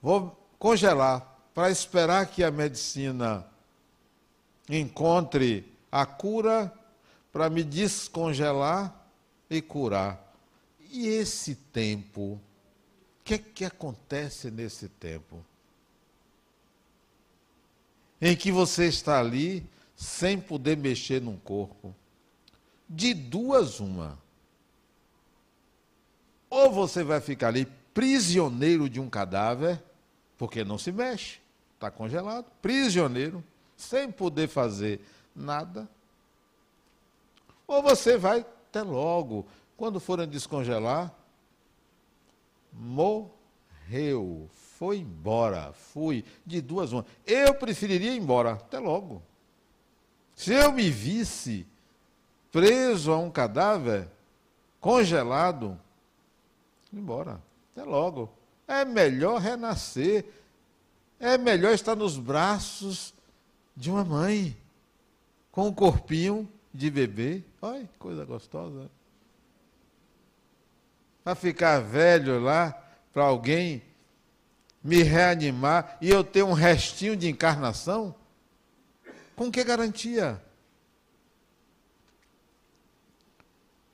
vou 0.00 0.34
congelar 0.58 1.38
para 1.52 1.70
esperar 1.70 2.28
que 2.28 2.42
a 2.42 2.50
medicina 2.50 3.46
encontre 4.70 5.70
a 5.90 6.06
cura 6.06 6.72
para 7.30 7.50
me 7.50 7.62
descongelar 7.62 9.06
e 9.50 9.60
curar. 9.60 10.34
E 10.90 11.08
esse 11.08 11.54
tempo, 11.54 12.40
que, 13.24 13.34
é 13.34 13.38
que 13.38 13.64
acontece 13.64 14.50
nesse 14.50 14.88
tempo? 14.88 15.44
Em 18.20 18.36
que 18.36 18.52
você 18.52 18.86
está 18.86 19.18
ali 19.18 19.66
sem 19.96 20.40
poder 20.40 20.76
mexer 20.76 21.20
num 21.20 21.36
corpo. 21.36 21.94
De 22.88 23.14
duas, 23.14 23.80
uma. 23.80 24.18
Ou 26.50 26.70
você 26.70 27.02
vai 27.02 27.20
ficar 27.20 27.48
ali 27.48 27.66
prisioneiro 27.94 28.88
de 28.88 29.00
um 29.00 29.08
cadáver, 29.08 29.82
porque 30.36 30.64
não 30.64 30.76
se 30.76 30.92
mexe, 30.92 31.38
está 31.74 31.90
congelado, 31.90 32.46
prisioneiro, 32.60 33.42
sem 33.76 34.10
poder 34.10 34.48
fazer 34.48 35.00
nada. 35.34 35.88
Ou 37.66 37.82
você 37.82 38.16
vai 38.18 38.40
até 38.40 38.82
logo. 38.82 39.46
Quando 39.76 39.98
forem 39.98 40.28
descongelar, 40.28 41.14
morreu. 42.72 44.48
Foi 44.78 44.98
embora. 44.98 45.72
Fui. 45.72 46.24
De 46.44 46.60
duas 46.60 46.92
uma. 46.92 47.06
Eu 47.26 47.54
preferiria 47.54 48.12
ir 48.12 48.18
embora. 48.18 48.52
Até 48.52 48.78
logo. 48.78 49.22
Se 50.34 50.52
eu 50.52 50.72
me 50.72 50.90
visse 50.90 51.66
preso 52.50 53.12
a 53.12 53.18
um 53.18 53.30
cadáver, 53.30 54.08
congelado, 54.80 55.78
embora. 56.92 57.40
Até 57.72 57.84
logo. 57.84 58.30
É 58.66 58.84
melhor 58.84 59.40
renascer. 59.40 60.24
É 61.18 61.38
melhor 61.38 61.72
estar 61.72 61.94
nos 61.94 62.18
braços 62.18 63.14
de 63.76 63.90
uma 63.90 64.04
mãe, 64.04 64.56
com 65.50 65.68
um 65.68 65.72
corpinho 65.72 66.48
de 66.74 66.90
bebê. 66.90 67.42
Olha 67.60 67.86
que 67.86 67.98
coisa 67.98 68.24
gostosa. 68.24 68.90
Para 71.22 71.34
ficar 71.34 71.80
velho 71.80 72.40
lá, 72.40 72.72
para 73.12 73.24
alguém 73.24 73.82
me 74.82 75.02
reanimar 75.02 75.96
e 76.00 76.10
eu 76.10 76.24
ter 76.24 76.42
um 76.42 76.52
restinho 76.52 77.16
de 77.16 77.28
encarnação? 77.28 78.14
Com 79.36 79.50
que 79.50 79.62
garantia? 79.62 80.42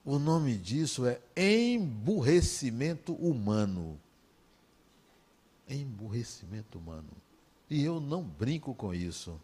O 0.05 0.19
nome 0.19 0.57
disso 0.57 1.07
é 1.07 1.21
emburrecimento 1.37 3.13
humano. 3.13 4.01
Emburrecimento 5.69 6.79
humano. 6.79 7.11
E 7.69 7.85
eu 7.85 8.01
não 8.01 8.23
brinco 8.23 8.75
com 8.75 8.95
isso. 8.95 9.39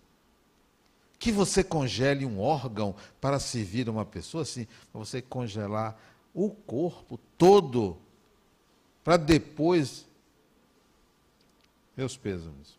Que 1.18 1.30
você 1.30 1.62
congele 1.62 2.24
um 2.24 2.40
órgão 2.40 2.94
para 3.20 3.38
servir 3.38 3.90
uma 3.90 4.06
pessoa, 4.06 4.42
assim, 4.42 4.66
para 4.90 4.98
você 4.98 5.20
congelar 5.20 5.98
o 6.34 6.50
corpo 6.50 7.18
todo, 7.38 7.96
para 9.04 9.16
depois. 9.16 10.04
Meus 11.96 12.16
pêsames. 12.16 12.76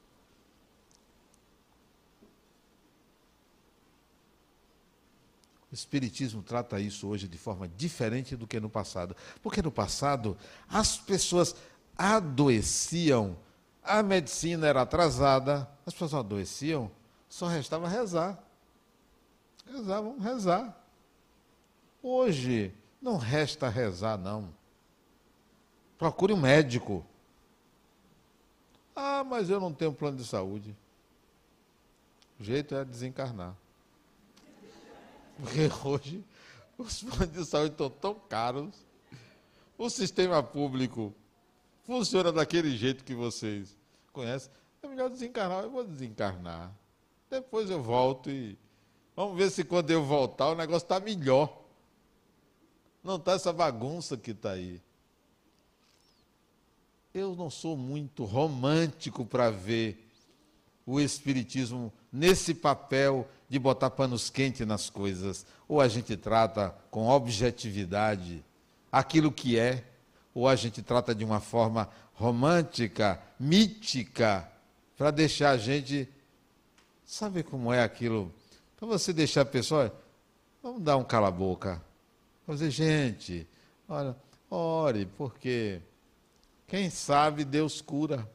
O 5.72 5.74
Espiritismo 5.74 6.44
trata 6.44 6.80
isso 6.80 7.08
hoje 7.08 7.28
de 7.28 7.38
forma 7.38 7.68
diferente 7.68 8.36
do 8.36 8.46
que 8.46 8.60
no 8.60 8.70
passado. 8.70 9.16
Porque 9.42 9.62
no 9.62 9.72
passado, 9.72 10.38
as 10.68 10.98
pessoas 10.98 11.56
adoeciam, 11.98 13.38
a 13.82 14.04
medicina 14.04 14.68
era 14.68 14.82
atrasada, 14.82 15.70
as 15.86 15.94
pessoas 15.94 16.14
adoeciam, 16.14 16.92
só 17.30 17.48
restava 17.48 17.88
rezar. 17.88 18.42
Rezar, 19.66 20.02
vamos 20.02 20.24
rezar. 20.24 20.82
Hoje, 22.02 22.74
não 23.06 23.18
resta 23.18 23.70
rezar, 23.70 24.18
não. 24.18 24.52
Procure 25.96 26.34
um 26.34 26.38
médico. 26.38 27.06
Ah, 28.96 29.24
mas 29.24 29.48
eu 29.48 29.60
não 29.60 29.72
tenho 29.72 29.94
plano 29.94 30.18
de 30.18 30.26
saúde. 30.26 30.76
O 32.40 32.44
jeito 32.44 32.74
é 32.74 32.84
desencarnar. 32.84 33.56
Porque 35.38 35.70
hoje 35.88 36.24
os 36.80 37.04
planos 37.04 37.32
de 37.32 37.46
saúde 37.46 37.74
estão 37.74 37.92
tão 37.92 38.16
caros. 38.16 38.74
O 39.78 39.88
sistema 39.88 40.42
público 40.42 41.14
funciona 41.86 42.32
daquele 42.32 42.76
jeito 42.76 43.04
que 43.04 43.14
vocês 43.14 43.78
conhecem. 44.12 44.52
É 44.82 44.88
melhor 44.88 45.12
desencarnar. 45.12 45.64
Eu 45.64 45.70
vou 45.70 45.84
desencarnar. 45.84 46.74
Depois 47.30 47.70
eu 47.70 47.84
volto 47.84 48.32
e. 48.32 48.58
Vamos 49.16 49.38
ver 49.38 49.52
se 49.52 49.64
quando 49.64 49.92
eu 49.92 50.04
voltar 50.04 50.50
o 50.50 50.56
negócio 50.56 50.86
está 50.86 51.00
melhor. 51.00 51.65
Não 53.06 53.18
está 53.18 53.34
essa 53.34 53.54
bagunça 53.54 54.18
que 54.18 54.32
está 54.32 54.54
aí. 54.54 54.82
Eu 57.14 57.36
não 57.36 57.52
sou 57.52 57.78
muito 57.78 58.26
romântico 58.26 59.24
para 59.24 59.52
ver 59.52 60.10
o 60.88 61.00
Espiritismo 61.00 61.94
nesse 62.12 62.56
papel 62.56 63.28
de 63.48 63.60
botar 63.60 63.92
panos 63.92 64.32
quentes 64.32 64.66
nas 64.66 64.90
coisas. 64.90 65.46
Ou 65.68 65.80
a 65.80 65.88
gente 65.88 66.18
trata 66.18 66.76
com 66.90 67.08
objetividade 67.08 68.44
aquilo 68.92 69.32
que 69.32 69.60
é, 69.60 69.84
ou 70.34 70.48
a 70.48 70.56
gente 70.56 70.82
trata 70.82 71.14
de 71.14 71.24
uma 71.24 71.40
forma 71.40 71.88
romântica, 72.16 73.22
mítica, 73.40 74.52
para 74.98 75.12
deixar 75.12 75.52
a 75.52 75.58
gente. 75.58 76.10
Sabe 77.06 77.44
como 77.44 77.72
é 77.72 77.84
aquilo? 77.84 78.34
Para 78.76 78.88
você 78.88 79.14
deixar 79.14 79.42
a 79.42 79.46
pessoa. 79.46 79.96
Vamos 80.64 80.82
dar 80.82 80.98
um 80.98 81.04
cala-boca. 81.04 81.80
Vamos 82.46 82.62
dizer, 82.62 82.70
gente, 82.70 83.48
olha, 83.88 84.16
ore, 84.50 85.08
porque 85.18 85.82
quem 86.68 86.90
sabe 86.90 87.44
Deus 87.44 87.82
cura. 87.82 88.30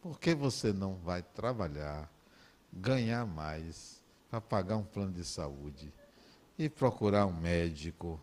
Por 0.00 0.20
que 0.20 0.34
você 0.34 0.72
não 0.72 0.94
vai 0.96 1.22
trabalhar, 1.22 2.08
ganhar 2.72 3.26
mais, 3.26 4.02
para 4.30 4.40
pagar 4.40 4.76
um 4.76 4.84
plano 4.84 5.12
de 5.12 5.24
saúde 5.24 5.92
e 6.58 6.68
procurar 6.68 7.26
um 7.26 7.32
médico? 7.32 8.20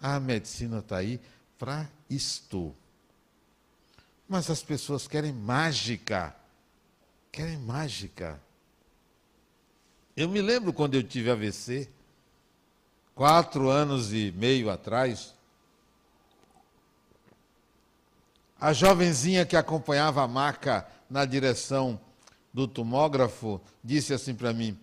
A 0.00 0.20
medicina 0.20 0.78
está 0.78 0.98
aí 0.98 1.20
para 1.58 1.90
isto. 2.08 2.76
Mas 4.28 4.50
as 4.50 4.62
pessoas 4.62 5.08
querem 5.08 5.32
mágica. 5.32 6.36
Querem 7.32 7.58
mágica. 7.58 8.40
Eu 10.16 10.28
me 10.28 10.40
lembro 10.40 10.72
quando 10.72 10.94
eu 10.94 11.02
tive 11.02 11.30
AVC, 11.30 11.88
quatro 13.16 13.70
anos 13.70 14.12
e 14.12 14.30
meio 14.32 14.70
atrás, 14.70 15.34
a 18.60 18.72
jovenzinha 18.74 19.46
que 19.46 19.56
acompanhava 19.56 20.22
a 20.22 20.28
maca 20.28 20.86
na 21.08 21.24
direção 21.24 21.98
do 22.52 22.68
tomógrafo, 22.68 23.60
disse 23.82 24.12
assim 24.12 24.34
para 24.34 24.52
mim: 24.52 24.78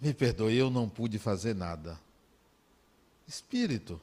Me 0.00 0.12
perdoe, 0.12 0.56
eu 0.56 0.70
não 0.70 0.88
pude 0.88 1.18
fazer 1.18 1.54
nada. 1.54 1.98
Espírito. 3.26 4.00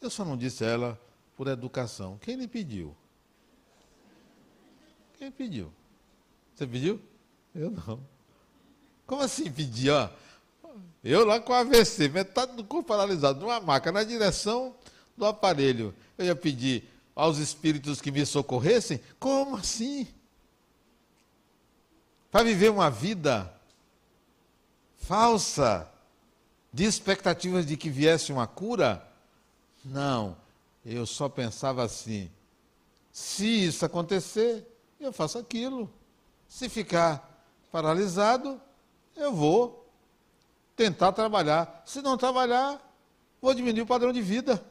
Eu 0.00 0.08
só 0.08 0.24
não 0.24 0.36
disse 0.36 0.64
a 0.64 0.68
ela 0.68 1.00
por 1.36 1.48
educação. 1.48 2.18
Quem 2.18 2.36
lhe 2.36 2.48
pediu? 2.48 2.96
Quem 5.18 5.30
pediu? 5.30 5.70
Você 6.54 6.66
pediu? 6.66 7.00
Eu 7.54 7.70
não. 7.70 8.19
Como 9.10 9.22
assim 9.22 9.50
pedir? 9.50 9.90
Ó, 9.90 10.08
eu 11.02 11.26
lá 11.26 11.40
com 11.40 11.52
AVC, 11.52 12.08
metade 12.10 12.54
do 12.54 12.62
corpo 12.62 12.86
paralisado, 12.86 13.40
numa 13.40 13.58
maca, 13.58 13.90
na 13.90 14.04
direção 14.04 14.72
do 15.16 15.26
aparelho. 15.26 15.92
Eu 16.16 16.26
ia 16.26 16.36
pedir, 16.36 16.88
aos 17.12 17.38
espíritos 17.38 18.00
que 18.00 18.12
me 18.12 18.24
socorressem? 18.24 19.00
Como 19.18 19.56
assim? 19.56 20.06
Para 22.30 22.44
viver 22.44 22.70
uma 22.70 22.88
vida 22.88 23.52
falsa, 24.96 25.90
de 26.72 26.84
expectativas 26.84 27.66
de 27.66 27.76
que 27.76 27.90
viesse 27.90 28.32
uma 28.32 28.46
cura? 28.46 29.04
Não, 29.84 30.36
eu 30.86 31.04
só 31.04 31.28
pensava 31.28 31.82
assim: 31.82 32.30
se 33.12 33.64
isso 33.64 33.84
acontecer, 33.84 34.64
eu 35.00 35.12
faço 35.12 35.36
aquilo. 35.36 35.92
Se 36.48 36.68
ficar 36.68 37.44
paralisado, 37.72 38.60
eu 39.16 39.32
vou 39.32 39.88
tentar 40.76 41.12
trabalhar. 41.12 41.82
Se 41.84 42.00
não 42.00 42.16
trabalhar, 42.16 42.80
vou 43.40 43.52
diminuir 43.54 43.82
o 43.82 43.86
padrão 43.86 44.12
de 44.12 44.22
vida. 44.22 44.64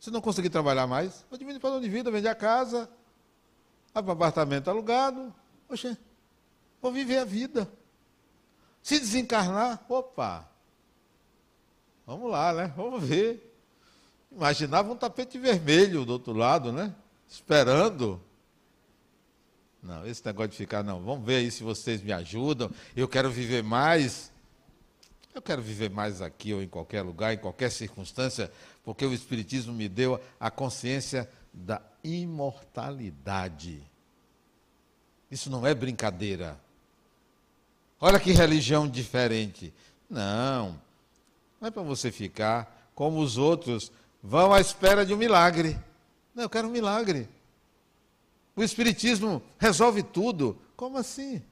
Se 0.00 0.10
não 0.10 0.20
conseguir 0.20 0.48
trabalhar 0.48 0.86
mais, 0.86 1.24
vou 1.28 1.38
diminuir 1.38 1.58
o 1.58 1.60
padrão 1.60 1.80
de 1.80 1.88
vida, 1.88 2.10
vender 2.10 2.28
a 2.28 2.34
casa, 2.34 2.90
apartamento 3.94 4.68
alugado. 4.68 5.34
Vou 6.80 6.90
viver 6.90 7.18
a 7.18 7.24
vida. 7.24 7.70
Se 8.82 8.98
desencarnar, 8.98 9.84
opa, 9.88 10.48
vamos 12.06 12.30
lá, 12.30 12.52
né? 12.54 12.72
Vamos 12.76 13.04
ver. 13.04 13.46
Imaginava 14.32 14.90
um 14.90 14.96
tapete 14.96 15.38
vermelho 15.38 16.06
do 16.06 16.14
outro 16.14 16.32
lado, 16.32 16.72
né? 16.72 16.94
Esperando. 17.28 18.20
Não, 19.82 20.06
esse 20.06 20.24
negócio 20.24 20.50
de 20.50 20.56
ficar, 20.56 20.82
não. 20.82 21.00
Vamos 21.00 21.24
ver 21.24 21.36
aí 21.36 21.50
se 21.50 21.62
vocês 21.62 22.02
me 22.02 22.12
ajudam. 22.12 22.70
Eu 22.94 23.08
quero 23.08 23.30
viver 23.30 23.62
mais. 23.62 24.30
Eu 25.34 25.40
quero 25.40 25.62
viver 25.62 25.90
mais 25.90 26.20
aqui 26.20 26.52
ou 26.52 26.62
em 26.62 26.68
qualquer 26.68 27.02
lugar, 27.02 27.32
em 27.32 27.38
qualquer 27.38 27.70
circunstância, 27.70 28.50
porque 28.84 29.06
o 29.06 29.14
Espiritismo 29.14 29.72
me 29.72 29.88
deu 29.88 30.20
a 30.38 30.50
consciência 30.50 31.30
da 31.52 31.80
imortalidade. 32.02 33.80
Isso 35.30 35.48
não 35.48 35.66
é 35.66 35.72
brincadeira. 35.72 36.58
Olha 38.00 38.18
que 38.18 38.32
religião 38.32 38.88
diferente. 38.88 39.72
Não, 40.08 40.80
não 41.60 41.68
é 41.68 41.70
para 41.70 41.82
você 41.82 42.10
ficar 42.10 42.90
como 42.94 43.20
os 43.20 43.38
outros 43.38 43.92
vão 44.22 44.52
à 44.52 44.60
espera 44.60 45.06
de 45.06 45.14
um 45.14 45.16
milagre. 45.16 45.78
Não, 46.34 46.44
eu 46.44 46.50
quero 46.50 46.66
um 46.68 46.72
milagre. 46.72 47.28
O 48.54 48.62
Espiritismo 48.62 49.42
resolve 49.58 50.02
tudo. 50.02 50.58
Como 50.76 50.98
assim? 50.98 51.42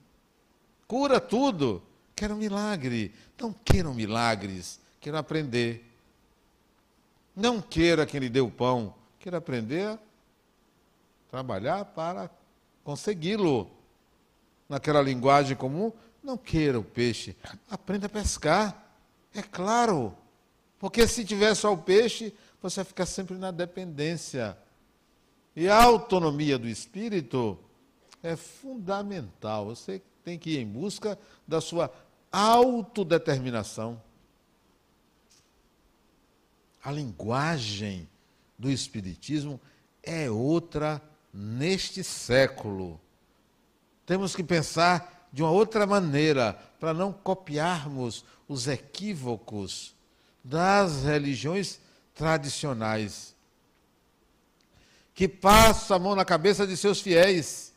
Cura 0.86 1.20
tudo. 1.20 1.82
Quero 2.14 2.34
um 2.34 2.38
milagre. 2.38 3.14
Não 3.40 3.52
queiram 3.52 3.94
milagres, 3.94 4.80
quero 5.00 5.16
aprender. 5.16 5.84
Não 7.36 7.60
queira 7.60 8.04
quem 8.04 8.18
lhe 8.18 8.28
dê 8.28 8.40
o 8.40 8.50
pão, 8.50 8.92
queira 9.20 9.38
aprender 9.38 9.86
a 9.86 9.98
trabalhar 11.30 11.84
para 11.84 12.28
consegui-lo. 12.82 13.70
Naquela 14.68 15.00
linguagem 15.00 15.56
comum, 15.56 15.92
não 16.22 16.36
queira 16.36 16.80
o 16.80 16.82
peixe, 16.82 17.36
aprenda 17.70 18.06
a 18.06 18.10
pescar. 18.10 18.76
É 19.32 19.40
claro. 19.40 20.12
Porque 20.80 21.06
se 21.06 21.24
tiver 21.24 21.54
só 21.54 21.72
o 21.72 21.78
peixe, 21.78 22.34
você 22.60 22.76
vai 22.80 22.84
ficar 22.84 23.06
sempre 23.06 23.36
na 23.36 23.52
dependência. 23.52 24.58
E 25.60 25.68
a 25.68 25.82
autonomia 25.82 26.56
do 26.56 26.68
espírito 26.68 27.58
é 28.22 28.36
fundamental. 28.36 29.66
Você 29.66 30.00
tem 30.22 30.38
que 30.38 30.50
ir 30.50 30.58
em 30.58 30.64
busca 30.64 31.18
da 31.48 31.60
sua 31.60 31.92
autodeterminação. 32.30 34.00
A 36.80 36.92
linguagem 36.92 38.08
do 38.56 38.70
Espiritismo 38.70 39.60
é 40.00 40.30
outra 40.30 41.02
neste 41.34 42.04
século. 42.04 43.00
Temos 44.06 44.36
que 44.36 44.44
pensar 44.44 45.28
de 45.32 45.42
uma 45.42 45.50
outra 45.50 45.84
maneira 45.88 46.52
para 46.78 46.94
não 46.94 47.12
copiarmos 47.12 48.24
os 48.46 48.68
equívocos 48.68 49.92
das 50.44 51.02
religiões 51.02 51.80
tradicionais, 52.14 53.34
que 55.18 55.26
passa 55.26 55.96
a 55.96 55.98
mão 55.98 56.14
na 56.14 56.24
cabeça 56.24 56.64
de 56.64 56.76
seus 56.76 57.00
fiéis, 57.00 57.74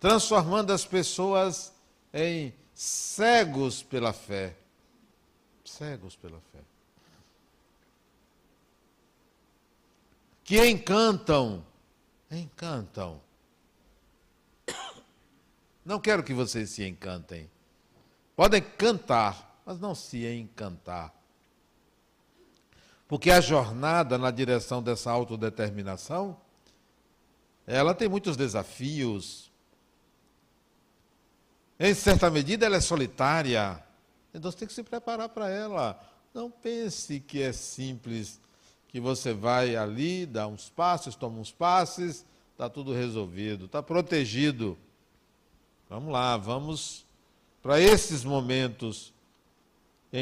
transformando 0.00 0.72
as 0.72 0.84
pessoas 0.84 1.72
em 2.12 2.52
cegos 2.74 3.84
pela 3.84 4.12
fé. 4.12 4.56
Cegos 5.64 6.16
pela 6.16 6.40
fé. 6.40 6.58
Que 10.42 10.66
encantam, 10.66 11.64
encantam. 12.32 13.20
Não 15.84 16.00
quero 16.00 16.24
que 16.24 16.34
vocês 16.34 16.70
se 16.70 16.84
encantem. 16.84 17.48
Podem 18.34 18.60
cantar, 18.60 19.62
mas 19.64 19.78
não 19.78 19.94
se 19.94 20.26
encantar. 20.26 21.14
Porque 23.08 23.30
a 23.30 23.40
jornada 23.40 24.18
na 24.18 24.30
direção 24.30 24.82
dessa 24.82 25.10
autodeterminação, 25.10 26.36
ela 27.66 27.94
tem 27.94 28.08
muitos 28.08 28.36
desafios. 28.36 29.50
Em 31.78 31.94
certa 31.94 32.30
medida, 32.30 32.66
ela 32.66 32.76
é 32.76 32.80
solitária. 32.80 33.82
Então 34.34 34.50
você 34.50 34.58
tem 34.58 34.68
que 34.68 34.74
se 34.74 34.82
preparar 34.82 35.28
para 35.28 35.48
ela. 35.48 36.00
Não 36.34 36.50
pense 36.50 37.20
que 37.20 37.40
é 37.40 37.52
simples, 37.52 38.40
que 38.88 39.00
você 39.00 39.32
vai 39.32 39.76
ali, 39.76 40.26
dá 40.26 40.46
uns 40.46 40.68
passos, 40.68 41.14
toma 41.14 41.38
uns 41.38 41.52
passos, 41.52 42.24
está 42.52 42.68
tudo 42.68 42.92
resolvido, 42.92 43.66
está 43.66 43.82
protegido. 43.82 44.76
Vamos 45.88 46.12
lá, 46.12 46.36
vamos 46.36 47.06
para 47.62 47.80
esses 47.80 48.24
momentos 48.24 49.12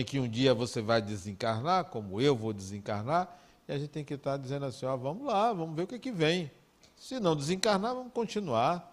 em 0.01 0.05
que 0.05 0.19
um 0.19 0.29
dia 0.29 0.53
você 0.53 0.83
vai 0.83 1.01
desencarnar, 1.01 1.85
como 1.85 2.21
eu 2.21 2.35
vou 2.35 2.53
desencarnar, 2.53 3.39
e 3.69 3.73
a 3.73 3.79
gente 3.79 3.91
tem 3.91 4.05
que 4.05 4.15
estar 4.15 4.37
dizendo 4.37 4.67
assim, 4.67 4.87
ó, 4.87 4.97
vamos 4.97 5.27
lá, 5.27 5.53
vamos 5.53 5.77
ver 5.77 5.85
o 5.85 5.87
que, 5.87 5.95
é 5.95 5.99
que 5.99 6.11
vem. 6.11 6.51
Se 6.97 7.21
não 7.21 7.37
desencarnar, 7.37 7.95
vamos 7.95 8.13
continuar. 8.13 8.93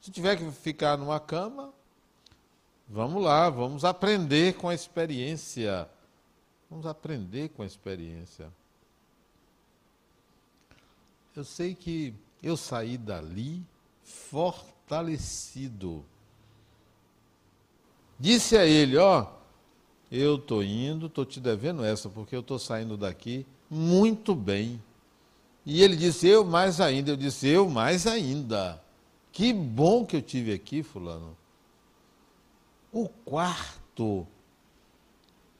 Se 0.00 0.10
tiver 0.10 0.36
que 0.36 0.50
ficar 0.50 0.98
numa 0.98 1.18
cama, 1.18 1.72
vamos 2.88 3.22
lá, 3.22 3.48
vamos 3.48 3.84
aprender 3.84 4.54
com 4.54 4.68
a 4.68 4.74
experiência. 4.74 5.88
Vamos 6.70 6.86
aprender 6.86 7.48
com 7.50 7.62
a 7.62 7.66
experiência. 7.66 8.52
Eu 11.34 11.44
sei 11.44 11.74
que 11.74 12.14
eu 12.42 12.56
saí 12.56 12.98
dali 12.98 13.64
fortalecido. 14.04 16.04
Disse 18.18 18.56
a 18.56 18.66
ele, 18.66 18.96
ó, 18.96 19.37
eu 20.10 20.36
estou 20.36 20.62
indo, 20.62 21.06
estou 21.06 21.24
te 21.24 21.40
devendo 21.40 21.84
essa, 21.84 22.08
porque 22.08 22.34
eu 22.34 22.40
estou 22.40 22.58
saindo 22.58 22.96
daqui 22.96 23.46
muito 23.70 24.34
bem. 24.34 24.82
E 25.64 25.82
ele 25.82 25.96
disse, 25.96 26.26
eu 26.26 26.44
mais 26.44 26.80
ainda. 26.80 27.10
Eu 27.10 27.16
disse, 27.16 27.46
eu 27.46 27.68
mais 27.68 28.06
ainda. 28.06 28.82
Que 29.30 29.52
bom 29.52 30.06
que 30.06 30.16
eu 30.16 30.22
tive 30.22 30.52
aqui, 30.52 30.82
fulano. 30.82 31.36
O 32.90 33.08
quarto, 33.08 34.26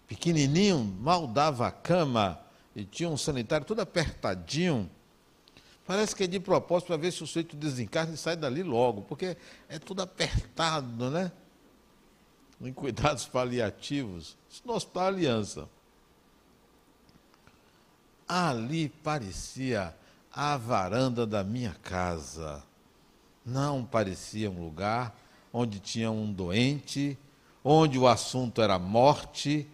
pequenininho, 0.07 0.83
mal 1.01 1.27
dava 1.27 1.67
a 1.67 1.71
cama, 1.71 2.41
e 2.75 2.85
tinha 2.85 3.09
um 3.09 3.19
sanitário 3.19 3.67
todo 3.67 3.81
apertadinho. 3.81 4.91
Parece 5.87 6.17
que 6.17 6.25
é 6.25 6.27
de 6.27 6.41
propósito 6.41 6.89
para 6.89 6.97
ver 6.97 7.13
se 7.13 7.23
o 7.23 7.27
sujeito 7.27 7.57
desencarna 7.57 8.15
e 8.15 8.17
sai 8.17 8.37
dali 8.37 8.63
logo, 8.63 9.03
porque 9.03 9.37
é 9.69 9.79
tudo 9.79 10.01
apertado, 10.01 11.11
né? 11.11 11.31
Em 12.61 12.73
cuidados 12.73 13.27
paliativos, 13.27 14.37
no 14.65 14.75
Hospital 14.75 15.07
Aliança. 15.07 15.69
Ali 18.27 18.89
parecia 18.89 19.95
a 20.33 20.57
varanda 20.57 21.27
da 21.27 21.43
minha 21.43 21.75
casa. 21.83 22.63
Não 23.45 23.85
parecia 23.85 24.51
um 24.51 24.61
lugar 24.61 25.17
onde 25.53 25.81
tinha 25.81 26.11
um 26.11 26.31
doente, 26.31 27.17
onde 27.65 27.99
o 27.99 28.07
assunto 28.07 28.61
era 28.61 28.79
morte, 28.79 29.67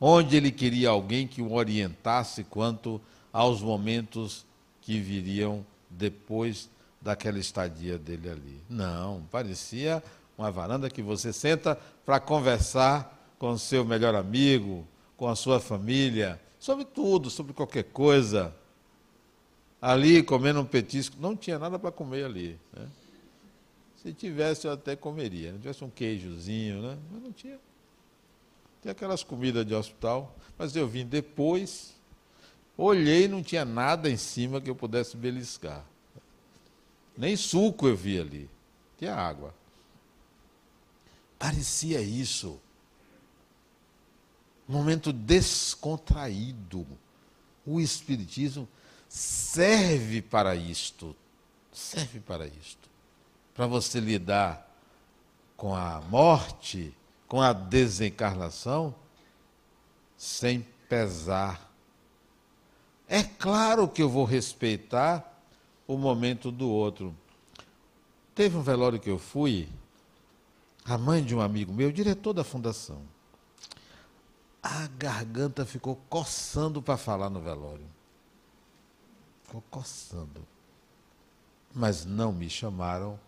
onde 0.00 0.36
ele 0.36 0.52
queria 0.52 0.90
alguém 0.90 1.26
que 1.26 1.40
o 1.40 1.52
orientasse 1.52 2.44
quanto 2.44 3.00
aos 3.32 3.62
momentos 3.62 4.44
que 4.82 5.00
viriam 5.00 5.64
depois 5.88 6.68
daquela 7.00 7.38
estadia 7.38 7.98
dele 7.98 8.28
ali. 8.28 8.62
Não, 8.68 9.22
parecia 9.30 10.02
uma 10.36 10.50
varanda 10.50 10.90
que 10.90 11.02
você 11.02 11.32
senta 11.32 11.78
para 12.04 12.20
conversar 12.20 13.34
com 13.38 13.50
o 13.50 13.58
seu 13.58 13.84
melhor 13.84 14.14
amigo, 14.14 14.86
com 15.16 15.28
a 15.28 15.36
sua 15.36 15.60
família, 15.60 16.40
sobre 16.58 16.84
tudo, 16.84 17.30
sobre 17.30 17.52
qualquer 17.52 17.84
coisa. 17.84 18.54
Ali, 19.80 20.22
comendo 20.22 20.60
um 20.60 20.64
petisco, 20.64 21.16
não 21.20 21.36
tinha 21.36 21.58
nada 21.58 21.78
para 21.78 21.92
comer 21.92 22.24
ali. 22.24 22.58
Né? 22.72 22.88
Se 23.96 24.12
tivesse, 24.12 24.66
eu 24.66 24.72
até 24.72 24.96
comeria. 24.96 25.52
Se 25.52 25.58
tivesse 25.58 25.84
um 25.84 25.90
queijozinho, 25.90 26.82
né? 26.82 26.98
mas 27.10 27.22
não 27.22 27.32
tinha. 27.32 27.58
Tem 28.82 28.90
aquelas 28.90 29.22
comidas 29.22 29.64
de 29.64 29.74
hospital, 29.74 30.34
mas 30.58 30.74
eu 30.76 30.86
vim 30.86 31.06
depois, 31.06 31.94
olhei 32.76 33.28
não 33.28 33.42
tinha 33.42 33.64
nada 33.64 34.10
em 34.10 34.16
cima 34.16 34.60
que 34.60 34.68
eu 34.68 34.74
pudesse 34.74 35.16
beliscar. 35.16 35.84
Nem 37.16 37.36
suco 37.36 37.88
eu 37.88 37.96
vi 37.96 38.20
ali. 38.20 38.50
Tinha 38.98 39.14
água. 39.14 39.54
Parecia 41.38 42.00
isso. 42.00 42.60
Um 44.68 44.72
momento 44.72 45.12
descontraído. 45.12 46.86
O 47.66 47.80
Espiritismo 47.80 48.68
serve 49.08 50.22
para 50.22 50.54
isto. 50.54 51.14
Serve 51.72 52.20
para 52.20 52.46
isto. 52.46 52.88
Para 53.54 53.66
você 53.66 54.00
lidar 54.00 54.70
com 55.56 55.74
a 55.74 56.00
morte, 56.00 56.94
com 57.28 57.40
a 57.40 57.52
desencarnação, 57.52 58.94
sem 60.16 60.66
pesar. 60.88 61.72
É 63.08 63.22
claro 63.22 63.88
que 63.88 64.02
eu 64.02 64.08
vou 64.08 64.24
respeitar 64.24 65.42
o 65.86 65.96
momento 65.96 66.50
do 66.50 66.68
outro. 66.68 67.14
Teve 68.34 68.56
um 68.56 68.62
velório 68.62 68.98
que 68.98 69.10
eu 69.10 69.18
fui, 69.18 69.68
a 70.84 70.98
mãe 70.98 71.24
de 71.24 71.34
um 71.34 71.40
amigo 71.40 71.72
meu, 71.72 71.90
diretor 71.90 72.32
da 72.32 72.44
fundação. 72.44 73.00
A 74.62 74.86
garganta 74.98 75.64
ficou 75.64 75.98
coçando 76.08 76.82
para 76.82 76.96
falar 76.96 77.30
no 77.30 77.40
velório. 77.40 77.86
Ficou 79.44 79.62
coçando. 79.70 80.46
Mas 81.74 82.04
não 82.04 82.32
me 82.32 82.48
chamaram, 82.48 83.18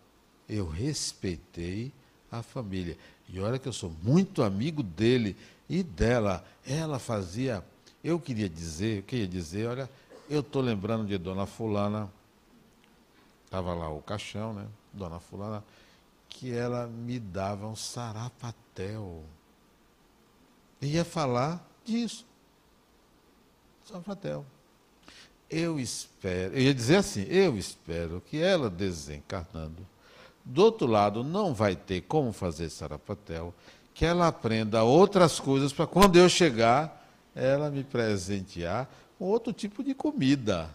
eu 0.47 0.67
respeitei 0.67 1.91
a 2.31 2.41
família. 2.41 2.97
E 3.27 3.39
olha 3.39 3.59
que 3.59 3.67
eu 3.67 3.73
sou 3.73 3.91
muito 4.03 4.43
amigo 4.43 4.81
dele 4.81 5.35
e 5.69 5.83
dela. 5.83 6.45
Ela 6.65 6.99
fazia. 6.99 7.63
Eu 8.03 8.19
queria 8.19 8.47
dizer, 8.47 8.99
eu 8.99 9.03
queria 9.03 9.27
dizer, 9.27 9.67
olha, 9.67 9.89
eu 10.29 10.39
estou 10.41 10.61
lembrando 10.61 11.07
de 11.07 11.17
Dona 11.17 11.45
Fulana. 11.45 12.09
Estava 13.45 13.73
lá 13.73 13.89
o 13.89 14.01
caixão, 14.01 14.53
né? 14.53 14.67
Dona 14.93 15.19
Fulana 15.19 15.63
que 16.37 16.53
ela 16.53 16.85
me 16.85 17.19
dava 17.19 17.65
um 17.67 17.75
sarapatel. 17.75 19.23
Ia 20.79 21.03
falar 21.03 21.67
disso. 21.83 22.27
Sarapatel. 23.83 24.45
Eu 25.49 25.79
espero, 25.79 26.53
eu 26.53 26.61
ia 26.61 26.73
dizer 26.75 26.97
assim, 26.97 27.23
eu 27.23 27.57
espero 27.57 28.21
que 28.21 28.37
ela 28.37 28.69
desencarnando, 28.69 29.87
do 30.45 30.61
outro 30.61 30.85
lado 30.85 31.23
não 31.23 31.55
vai 31.55 31.75
ter 31.75 32.01
como 32.01 32.31
fazer 32.31 32.69
sarapatel, 32.69 33.53
que 33.93 34.05
ela 34.05 34.27
aprenda 34.27 34.83
outras 34.83 35.39
coisas 35.39 35.73
para 35.73 35.87
quando 35.87 36.17
eu 36.17 36.29
chegar, 36.29 37.03
ela 37.33 37.71
me 37.71 37.83
presentear 37.83 38.87
com 39.17 39.25
outro 39.25 39.51
tipo 39.51 39.83
de 39.83 39.95
comida. 39.95 40.69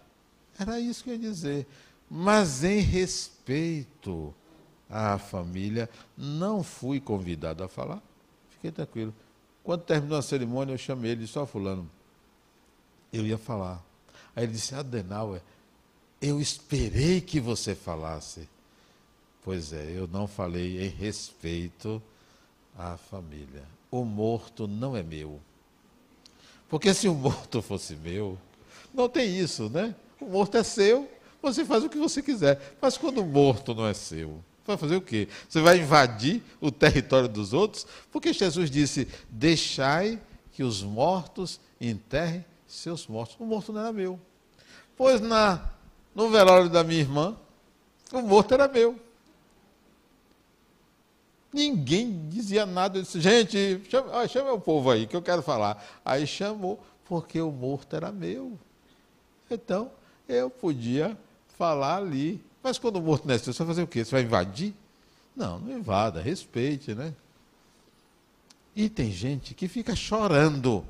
Era 0.59 0.81
isso 0.81 1.05
que 1.05 1.11
eu 1.11 1.15
ia 1.15 1.21
dizer. 1.21 1.69
Mas 2.11 2.65
em 2.65 2.81
respeito 2.81 4.35
à 4.93 5.17
família. 5.17 5.89
Não 6.17 6.63
fui 6.63 7.01
convidado 7.01 7.65
a 7.65 7.69
falar, 7.69 8.03
fiquei 8.51 8.71
tranquilo. 8.71 9.15
Quando 9.65 9.83
terminou 9.83 10.19
a 10.19 10.23
cerimônia, 10.23 10.75
eu 10.75 10.79
chamei 10.79 11.13
ele 11.13 11.23
e 11.23 11.27
disse, 11.27 11.39
ó, 11.39 11.47
fulano, 11.47 11.89
eu 13.13 13.27
ia 13.27 13.39
falar. 13.39 13.83
Aí 14.37 14.45
ele 14.45 14.53
disse, 14.53 14.75
Adenauer, 14.75 15.41
eu 16.21 16.41
esperei 16.41 17.21
que 17.21 17.41
você 17.41 17.75
falasse. 17.75 18.49
Pois 19.45 19.73
é, 19.73 19.93
eu 19.97 20.07
não 20.07 20.27
falei 20.27 20.87
em 20.87 20.89
respeito 20.89 22.03
à 22.79 22.97
família. 22.97 23.65
O 23.91 24.05
morto 24.05 24.69
não 24.69 24.97
é 24.97 25.03
meu. 25.03 25.41
Porque 26.69 26.95
se 26.95 27.09
o 27.09 27.15
morto 27.15 27.61
fosse 27.61 27.97
meu, 27.97 28.39
não 28.95 29.09
tem 29.09 29.37
isso, 29.37 29.69
né? 29.69 29.95
O 30.21 30.27
morto 30.27 30.57
é 30.57 30.63
seu, 30.63 31.11
você 31.43 31.65
faz 31.65 31.85
o 31.85 31.89
que 31.89 31.99
você 31.99 32.23
quiser. 32.23 32.77
Mas 32.81 32.97
quando 32.97 33.19
o 33.19 33.27
morto 33.27 33.75
não 33.75 33.87
é 33.87 33.93
seu, 33.93 34.43
vai 34.67 34.77
fazer 34.77 34.97
o 34.97 35.01
quê? 35.01 35.29
Você 35.49 35.61
vai 35.61 35.79
invadir 35.79 36.43
o 36.61 36.71
território 36.71 37.29
dos 37.29 37.53
outros? 37.53 37.87
Porque 38.11 38.33
Jesus 38.33 38.71
disse: 38.71 39.09
Deixai 39.29 40.21
que 40.53 40.63
os 40.63 40.83
mortos 40.83 41.61
enterrem 41.81 42.45
seus 42.67 43.07
mortos. 43.07 43.37
O 43.39 43.45
morto 43.45 43.73
não 43.73 43.81
era 43.81 43.93
meu. 43.93 44.19
Pois 44.97 45.21
na, 45.21 45.71
no 46.15 46.31
velório 46.31 46.69
da 46.69 46.85
minha 46.85 47.01
irmã, 47.01 47.37
o 48.13 48.23
morto 48.23 48.55
era 48.55 48.69
meu. 48.69 48.99
Ninguém 51.53 52.29
dizia 52.29 52.65
nada. 52.65 52.99
Eu 52.99 53.03
disse, 53.03 53.21
gente, 53.21 53.83
chama, 53.89 54.27
chama 54.29 54.53
o 54.53 54.61
povo 54.61 54.91
aí 54.91 55.07
que 55.07 55.15
eu 55.15 55.23
quero 55.23 55.43
falar. 55.43 55.85
Aí 56.05 56.27
chamou, 56.27 56.81
porque 57.05 57.41
o 57.41 57.51
morto 57.51 57.95
era 57.95 58.11
meu. 58.11 58.59
Então, 59.51 59.91
eu 60.27 60.49
podia 60.49 61.17
falar 61.59 61.97
ali. 61.97 62.43
Mas 62.63 62.79
quando 62.79 62.97
o 62.97 63.03
morto 63.03 63.27
seu, 63.39 63.53
você 63.53 63.59
vai 63.59 63.67
fazer 63.69 63.83
o 63.83 63.87
quê? 63.87 64.05
Você 64.05 64.13
vai 64.13 64.23
invadir? 64.23 64.75
Não, 65.35 65.59
não 65.59 65.77
invada, 65.77 66.21
respeite, 66.21 66.95
né? 66.95 67.15
E 68.75 68.89
tem 68.89 69.11
gente 69.11 69.55
que 69.55 69.69
fica 69.69 69.97
chorando. 69.97 70.85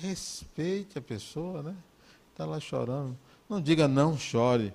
Respeite 0.00 0.98
a 0.98 1.02
pessoa, 1.02 1.62
né? 1.62 1.74
Está 2.32 2.44
lá 2.44 2.60
chorando. 2.60 3.16
Não 3.48 3.60
diga 3.60 3.88
não 3.88 4.16
chore. 4.16 4.72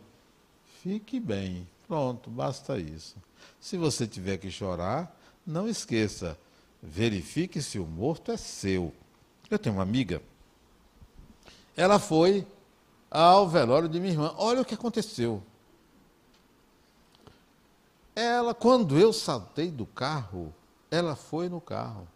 Fique 0.84 1.20
bem. 1.20 1.68
Pronto, 1.88 2.30
basta 2.30 2.78
isso. 2.78 3.16
Se 3.60 3.78
você 3.78 4.06
tiver 4.06 4.38
que 4.38 4.52
chorar, 4.52 5.16
não 5.46 5.68
esqueça, 5.68 6.38
verifique 6.82 7.62
se 7.62 7.80
o 7.80 7.86
morto 7.86 8.32
é 8.32 8.38
seu. 8.38 8.94
Eu 9.50 9.60
tenho 9.60 9.76
uma 9.76 9.84
amiga, 9.84 10.22
ela 11.76 12.00
foi 12.00 12.46
ao 13.10 13.48
velório 13.48 13.88
de 13.88 14.00
minha 14.00 14.14
irmã. 14.14 14.34
Olha 14.38 14.62
o 14.62 14.66
que 14.66 14.74
aconteceu. 14.74 15.42
Ela, 18.16 18.54
quando 18.54 18.98
eu 18.98 19.12
saltei 19.12 19.70
do 19.70 19.86
carro, 19.86 20.54
ela 20.90 21.16
foi 21.16 21.50
no 21.50 21.60
carro. 21.60 22.08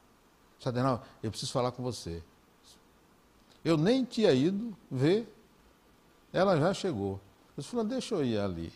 Sadenal, 0.60 1.04
eu 1.22 1.30
preciso 1.30 1.52
falar 1.52 1.72
com 1.72 1.84
você. 1.84 2.24
Eu 3.64 3.76
nem 3.76 4.06
tinha 4.06 4.32
ido 4.32 4.76
ver, 4.90 5.28
ela 6.32 6.58
já 6.58 6.74
chegou. 6.74 7.20
Eu 7.58 7.64
falei, 7.64 7.88
deixa 7.88 8.16
eu 8.16 8.24
ir 8.24 8.40
ali 8.40 8.72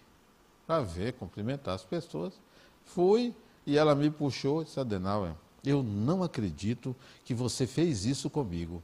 para 0.68 0.82
ver, 0.82 1.14
cumprimentar 1.14 1.76
as 1.76 1.84
pessoas. 1.84 2.34
Fui 2.86 3.34
e 3.66 3.78
ela 3.78 3.96
me 3.96 4.10
puxou 4.10 4.62
e 4.62 4.66
disse, 4.66 4.80
Adenauer, 4.80 5.34
eu 5.64 5.82
não 5.82 6.24
acredito 6.24 6.96
que 7.24 7.34
você 7.34 7.66
fez 7.66 8.06
isso 8.06 8.30
comigo. 8.30 8.84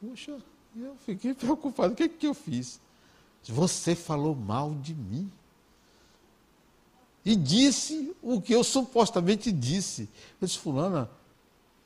Puxa, 0.00 0.38
eu 0.74 0.96
fiquei 1.04 1.34
preocupado. 1.34 1.92
O 1.92 1.96
que, 1.96 2.04
é 2.04 2.08
que 2.08 2.26
eu 2.26 2.34
fiz? 2.34 2.80
Você 3.44 3.94
falou 3.94 4.34
mal 4.34 4.74
de 4.74 4.94
mim. 4.94 5.30
E 7.28 7.36
disse 7.36 8.16
o 8.22 8.40
que 8.40 8.54
eu 8.54 8.64
supostamente 8.64 9.52
disse. 9.52 10.08
Eu 10.40 10.46
disse, 10.48 10.58
fulana, 10.58 11.10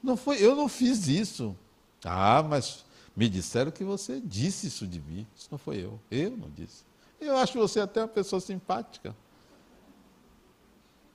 não 0.01 0.17
foi, 0.17 0.41
eu 0.41 0.55
não 0.55 0.69
fiz 0.69 1.09
isso. 1.09 1.57
Ah, 2.05 2.45
mas 2.49 2.85
me 3.17 3.29
disseram 3.29 3.73
que 3.73 3.83
você 3.83 4.21
disse 4.21 4.69
isso 4.69 4.87
de 4.87 5.01
mim. 5.01 5.27
Isso 5.37 5.49
não 5.51 5.59
foi 5.59 5.79
eu. 5.85 5.99
Eu 6.09 6.37
não 6.37 6.49
disse. 6.49 6.85
Eu 7.21 7.37
acho 7.37 7.59
você 7.59 7.81
até 7.81 8.03
uma 8.03 8.07
pessoa 8.07 8.39
simpática. 8.39 9.17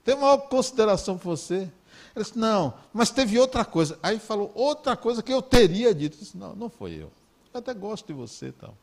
Tenho 0.04 0.20
maior 0.20 0.40
consideração 0.40 1.18
por 1.18 1.30
você. 1.38 1.72
Ele 2.14 2.26
disse, 2.26 2.38
não, 2.38 2.74
mas 2.92 3.10
teve 3.10 3.40
outra 3.40 3.64
coisa. 3.64 3.98
Aí 4.04 4.20
falou 4.20 4.52
outra 4.54 4.98
coisa 4.98 5.24
que 5.24 5.32
eu 5.32 5.42
teria 5.42 5.96
dito. 5.96 6.18
Eu 6.18 6.20
disse, 6.20 6.36
não, 6.36 6.54
não 6.54 6.70
foi 6.70 6.96
eu. 6.96 7.10
Eu 7.54 7.60
até 7.60 7.74
gosto 7.74 8.08
de 8.08 8.14
você 8.14 8.50
então. 8.50 8.76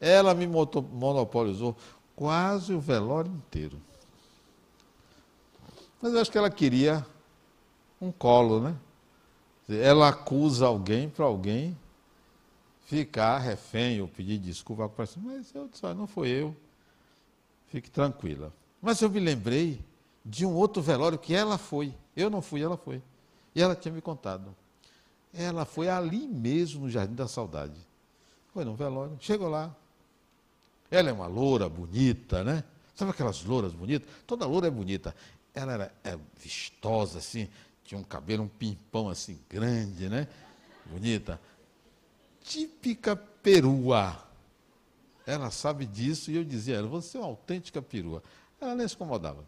Ela 0.00 0.32
me 0.32 0.46
monopolizou 0.46 1.76
quase 2.18 2.74
o 2.74 2.80
velório 2.80 3.30
inteiro. 3.30 3.80
Mas 6.02 6.12
eu 6.12 6.20
acho 6.20 6.32
que 6.32 6.36
ela 6.36 6.50
queria 6.50 7.06
um 8.00 8.10
colo, 8.10 8.60
né? 8.60 8.76
Ela 9.68 10.08
acusa 10.08 10.66
alguém 10.66 11.08
para 11.08 11.24
alguém 11.26 11.78
ficar 12.86 13.38
refém 13.38 14.00
ou 14.00 14.08
pedir 14.08 14.36
desculpa. 14.36 14.90
Mas 14.98 15.54
eu 15.54 15.68
disse, 15.68 15.94
não 15.94 16.08
foi 16.08 16.30
eu. 16.30 16.56
Fique 17.68 17.88
tranquila. 17.88 18.52
Mas 18.82 19.00
eu 19.00 19.08
me 19.08 19.20
lembrei 19.20 19.80
de 20.24 20.44
um 20.44 20.52
outro 20.56 20.82
velório 20.82 21.20
que 21.20 21.32
ela 21.32 21.56
foi. 21.56 21.94
Eu 22.16 22.28
não 22.28 22.42
fui, 22.42 22.60
ela 22.60 22.76
foi. 22.76 23.00
E 23.54 23.62
ela 23.62 23.76
tinha 23.76 23.94
me 23.94 24.00
contado. 24.00 24.56
Ela 25.32 25.64
foi 25.64 25.88
ali 25.88 26.26
mesmo 26.26 26.80
no 26.80 26.90
Jardim 26.90 27.14
da 27.14 27.28
Saudade. 27.28 27.78
Foi 28.52 28.64
num 28.64 28.74
velório. 28.74 29.16
Chegou 29.20 29.48
lá. 29.48 29.72
Ela 30.90 31.10
é 31.10 31.12
uma 31.12 31.26
loura 31.26 31.68
bonita, 31.68 32.42
né? 32.42 32.64
Sabe 32.94 33.10
aquelas 33.10 33.44
louras 33.44 33.72
bonitas? 33.72 34.08
Toda 34.26 34.46
loura 34.46 34.66
é 34.66 34.70
bonita. 34.70 35.14
Ela 35.54 35.72
era 35.72 35.94
é, 36.02 36.18
vistosa, 36.40 37.18
assim, 37.18 37.48
tinha 37.84 37.98
um 37.98 38.04
cabelo, 38.04 38.44
um 38.44 38.48
pimpão 38.48 39.08
assim 39.08 39.38
grande, 39.48 40.08
né? 40.08 40.28
Bonita. 40.86 41.40
Típica 42.42 43.16
perua. 43.16 44.24
Ela 45.26 45.50
sabe 45.50 45.86
disso 45.86 46.30
e 46.30 46.36
eu 46.36 46.44
dizia 46.44 46.76
ela, 46.76 46.88
você 46.88 47.18
é 47.18 47.20
uma 47.20 47.28
autêntica 47.28 47.82
perua. 47.82 48.22
Ela 48.60 48.74
nem 48.74 48.88
se 48.88 48.94
incomodava. 48.94 49.44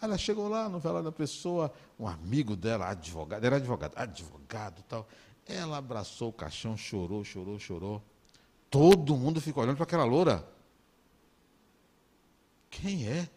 Ela 0.00 0.18
chegou 0.18 0.48
lá 0.48 0.68
no 0.68 0.78
velório 0.78 1.04
da 1.04 1.12
pessoa, 1.12 1.72
um 1.98 2.06
amigo 2.06 2.54
dela, 2.54 2.88
advogado, 2.88 3.44
era 3.44 3.56
advogado, 3.56 3.92
advogado 3.96 4.82
tal. 4.88 5.08
Ela 5.46 5.78
abraçou 5.78 6.30
o 6.30 6.32
caixão, 6.32 6.76
chorou, 6.76 7.24
chorou, 7.24 7.58
chorou. 7.58 8.02
Todo 8.70 9.16
mundo 9.16 9.40
ficou 9.40 9.62
olhando 9.62 9.76
para 9.76 9.84
aquela 9.84 10.04
loura. 10.04 10.46
Quem 12.70 13.08
é? 13.08 13.28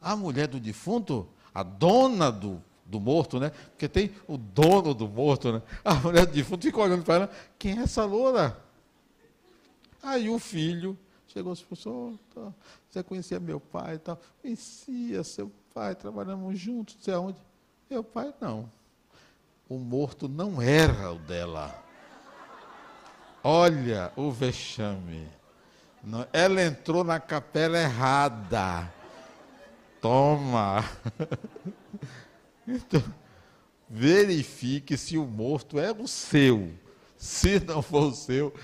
A 0.00 0.16
mulher 0.16 0.48
do 0.48 0.60
defunto? 0.60 1.28
A 1.52 1.62
dona 1.62 2.30
do, 2.30 2.62
do 2.84 3.00
morto, 3.00 3.38
né? 3.38 3.50
Porque 3.50 3.88
tem 3.88 4.14
o 4.26 4.36
dono 4.36 4.94
do 4.94 5.08
morto, 5.08 5.52
né? 5.52 5.62
A 5.84 5.94
mulher 5.94 6.26
do 6.26 6.32
defunto 6.32 6.64
ficou 6.66 6.84
olhando 6.84 7.04
para 7.04 7.14
ela. 7.14 7.30
Quem 7.58 7.78
é 7.78 7.82
essa 7.82 8.04
loura? 8.04 8.62
Aí 10.02 10.28
o 10.28 10.38
filho 10.38 10.98
chegou 11.26 11.52
e 11.52 11.56
falou, 11.56 12.18
oh, 12.36 12.52
você 12.90 13.02
conhecia 13.02 13.40
meu 13.40 13.58
pai 13.58 13.96
e 13.96 13.98
tal? 13.98 14.20
Conhecia 14.40 15.24
seu 15.24 15.50
pai, 15.72 15.94
trabalhamos 15.94 16.58
juntos, 16.58 16.94
não 16.96 17.02
sei 17.02 17.14
aonde. 17.14 17.38
Meu 17.90 18.04
pai, 18.04 18.32
não. 18.40 18.70
O 19.68 19.78
morto 19.78 20.28
não 20.28 20.60
era 20.60 21.12
o 21.12 21.18
dela. 21.18 21.83
Olha 23.46 24.10
o 24.16 24.30
vexame. 24.30 25.28
Ela 26.32 26.62
entrou 26.62 27.04
na 27.04 27.20
capela 27.20 27.78
errada. 27.78 28.90
Toma. 30.00 30.82
Então, 32.66 33.04
verifique 33.90 34.96
se 34.96 35.18
o 35.18 35.26
morto 35.26 35.78
é 35.78 35.92
o 35.92 36.08
seu. 36.08 36.72
Se 37.14 37.60
não 37.60 37.82
for 37.82 38.04
o 38.04 38.14
seu, 38.14 38.54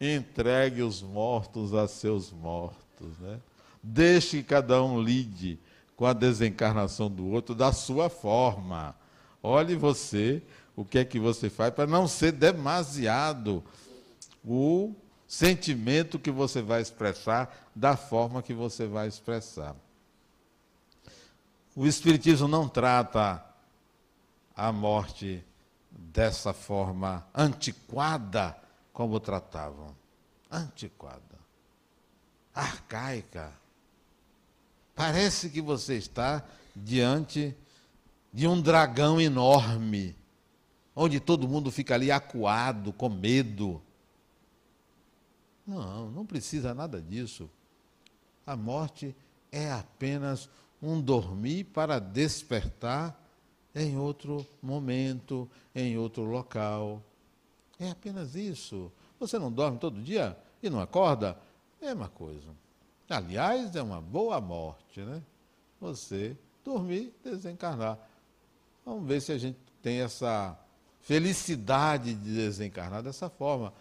entregue 0.00 0.80
os 0.80 1.02
mortos 1.02 1.74
a 1.74 1.86
seus 1.86 2.32
mortos. 2.32 3.18
Né? 3.18 3.38
Deixe 3.82 4.38
que 4.38 4.44
cada 4.44 4.82
um 4.82 5.02
lide 5.02 5.60
com 5.94 6.06
a 6.06 6.14
desencarnação 6.14 7.10
do 7.10 7.26
outro 7.26 7.54
da 7.54 7.74
sua 7.74 8.08
forma. 8.08 8.96
Olhe 9.42 9.76
você, 9.76 10.42
o 10.74 10.82
que 10.82 11.00
é 11.00 11.04
que 11.04 11.18
você 11.18 11.50
faz 11.50 11.74
para 11.74 11.86
não 11.86 12.08
ser 12.08 12.32
demasiado 12.32 13.62
o 14.44 14.94
sentimento 15.26 16.18
que 16.18 16.30
você 16.30 16.60
vai 16.60 16.82
expressar 16.82 17.70
da 17.74 17.96
forma 17.96 18.42
que 18.42 18.52
você 18.52 18.86
vai 18.86 19.08
expressar. 19.08 19.74
O 21.74 21.86
Espiritismo 21.86 22.46
não 22.46 22.68
trata 22.68 23.42
a 24.54 24.70
morte 24.70 25.42
dessa 25.90 26.52
forma 26.52 27.26
antiquada 27.34 28.56
como 28.92 29.18
tratavam. 29.18 29.96
Antiquada, 30.50 31.38
arcaica. 32.54 33.52
Parece 34.94 35.48
que 35.48 35.62
você 35.62 35.96
está 35.96 36.44
diante 36.76 37.56
de 38.32 38.46
um 38.46 38.60
dragão 38.60 39.18
enorme, 39.18 40.14
onde 40.94 41.18
todo 41.20 41.48
mundo 41.48 41.70
fica 41.70 41.94
ali 41.94 42.10
acuado, 42.10 42.92
com 42.92 43.08
medo. 43.08 43.82
Não, 45.66 46.10
não 46.10 46.26
precisa 46.26 46.74
nada 46.74 47.00
disso. 47.00 47.48
A 48.46 48.56
morte 48.56 49.14
é 49.50 49.70
apenas 49.70 50.48
um 50.82 51.00
dormir 51.00 51.64
para 51.64 51.98
despertar 51.98 53.18
em 53.74 53.96
outro 53.96 54.46
momento, 54.60 55.48
em 55.74 55.96
outro 55.96 56.24
local. 56.24 57.02
É 57.78 57.90
apenas 57.90 58.34
isso. 58.34 58.90
Você 59.20 59.38
não 59.38 59.52
dorme 59.52 59.78
todo 59.78 60.02
dia 60.02 60.36
e 60.62 60.68
não 60.68 60.80
acorda? 60.80 61.38
Mesma 61.80 62.08
coisa. 62.08 62.48
Aliás, 63.08 63.76
é 63.76 63.82
uma 63.82 64.00
boa 64.00 64.40
morte, 64.40 65.00
né? 65.00 65.22
Você 65.80 66.36
dormir, 66.64 67.12
desencarnar. 67.22 67.98
Vamos 68.84 69.06
ver 69.06 69.20
se 69.20 69.32
a 69.32 69.38
gente 69.38 69.58
tem 69.82 70.00
essa 70.00 70.58
felicidade 71.00 72.14
de 72.14 72.34
desencarnar 72.34 73.02
dessa 73.02 73.28
forma. 73.28 73.72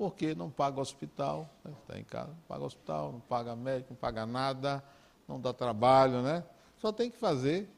Porque 0.00 0.34
não 0.34 0.48
paga 0.48 0.80
hospital, 0.80 1.46
está 1.58 1.92
né? 1.92 2.00
Em 2.00 2.04
casa, 2.04 2.28
não 2.28 2.42
paga 2.48 2.64
hospital, 2.64 3.12
não 3.12 3.20
paga 3.20 3.54
médico, 3.54 3.88
não 3.90 3.98
paga 3.98 4.24
nada, 4.24 4.82
não 5.28 5.38
dá 5.38 5.52
trabalho, 5.52 6.22
né? 6.22 6.42
Só 6.78 6.90
tem 6.90 7.10
que 7.10 7.18
fazer 7.18 7.68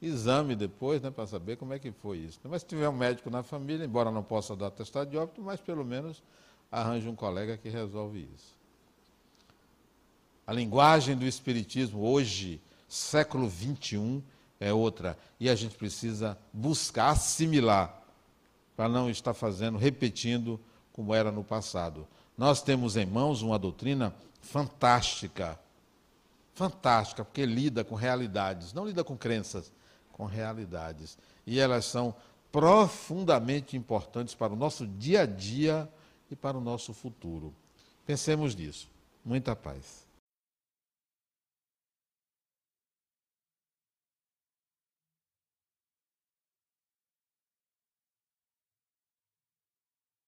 exame 0.00 0.54
depois, 0.54 1.02
né, 1.02 1.10
para 1.10 1.26
saber 1.26 1.56
como 1.56 1.74
é 1.74 1.80
que 1.80 1.90
foi 1.90 2.18
isso. 2.18 2.38
Mas 2.44 2.62
se 2.62 2.68
tiver 2.68 2.88
um 2.88 2.92
médico 2.92 3.28
na 3.30 3.42
família, 3.42 3.84
embora 3.84 4.12
não 4.12 4.22
possa 4.22 4.54
dar 4.54 4.68
atestado 4.68 5.10
de 5.10 5.18
óbito, 5.18 5.42
mas 5.42 5.60
pelo 5.60 5.84
menos 5.84 6.22
arranje 6.70 7.08
um 7.08 7.16
colega 7.16 7.56
que 7.56 7.68
resolve 7.68 8.28
isso. 8.32 8.56
A 10.46 10.52
linguagem 10.52 11.16
do 11.16 11.26
Espiritismo 11.26 12.00
hoje, 12.00 12.62
século 12.86 13.50
XXI, 13.50 14.22
é 14.60 14.72
outra. 14.72 15.18
E 15.40 15.50
a 15.50 15.56
gente 15.56 15.76
precisa 15.76 16.38
buscar 16.52 17.10
assimilar, 17.10 18.00
para 18.76 18.88
não 18.88 19.10
estar 19.10 19.34
fazendo, 19.34 19.76
repetindo 19.76 20.60
como 21.00 21.14
era 21.14 21.32
no 21.32 21.42
passado. 21.42 22.06
Nós 22.36 22.60
temos 22.60 22.94
em 22.94 23.06
mãos 23.06 23.40
uma 23.40 23.58
doutrina 23.58 24.14
fantástica. 24.42 25.58
Fantástica, 26.52 27.24
porque 27.24 27.46
lida 27.46 27.82
com 27.82 27.94
realidades, 27.94 28.74
não 28.74 28.84
lida 28.84 29.02
com 29.02 29.16
crenças, 29.16 29.72
com 30.12 30.26
realidades. 30.26 31.16
E 31.46 31.58
elas 31.58 31.86
são 31.86 32.14
profundamente 32.52 33.78
importantes 33.78 34.34
para 34.34 34.52
o 34.52 34.56
nosso 34.56 34.86
dia 34.86 35.22
a 35.22 35.26
dia 35.26 35.88
e 36.30 36.36
para 36.36 36.58
o 36.58 36.60
nosso 36.60 36.92
futuro. 36.92 37.54
Pensemos 38.04 38.54
nisso. 38.54 38.90
Muita 39.24 39.56
paz. 39.56 40.06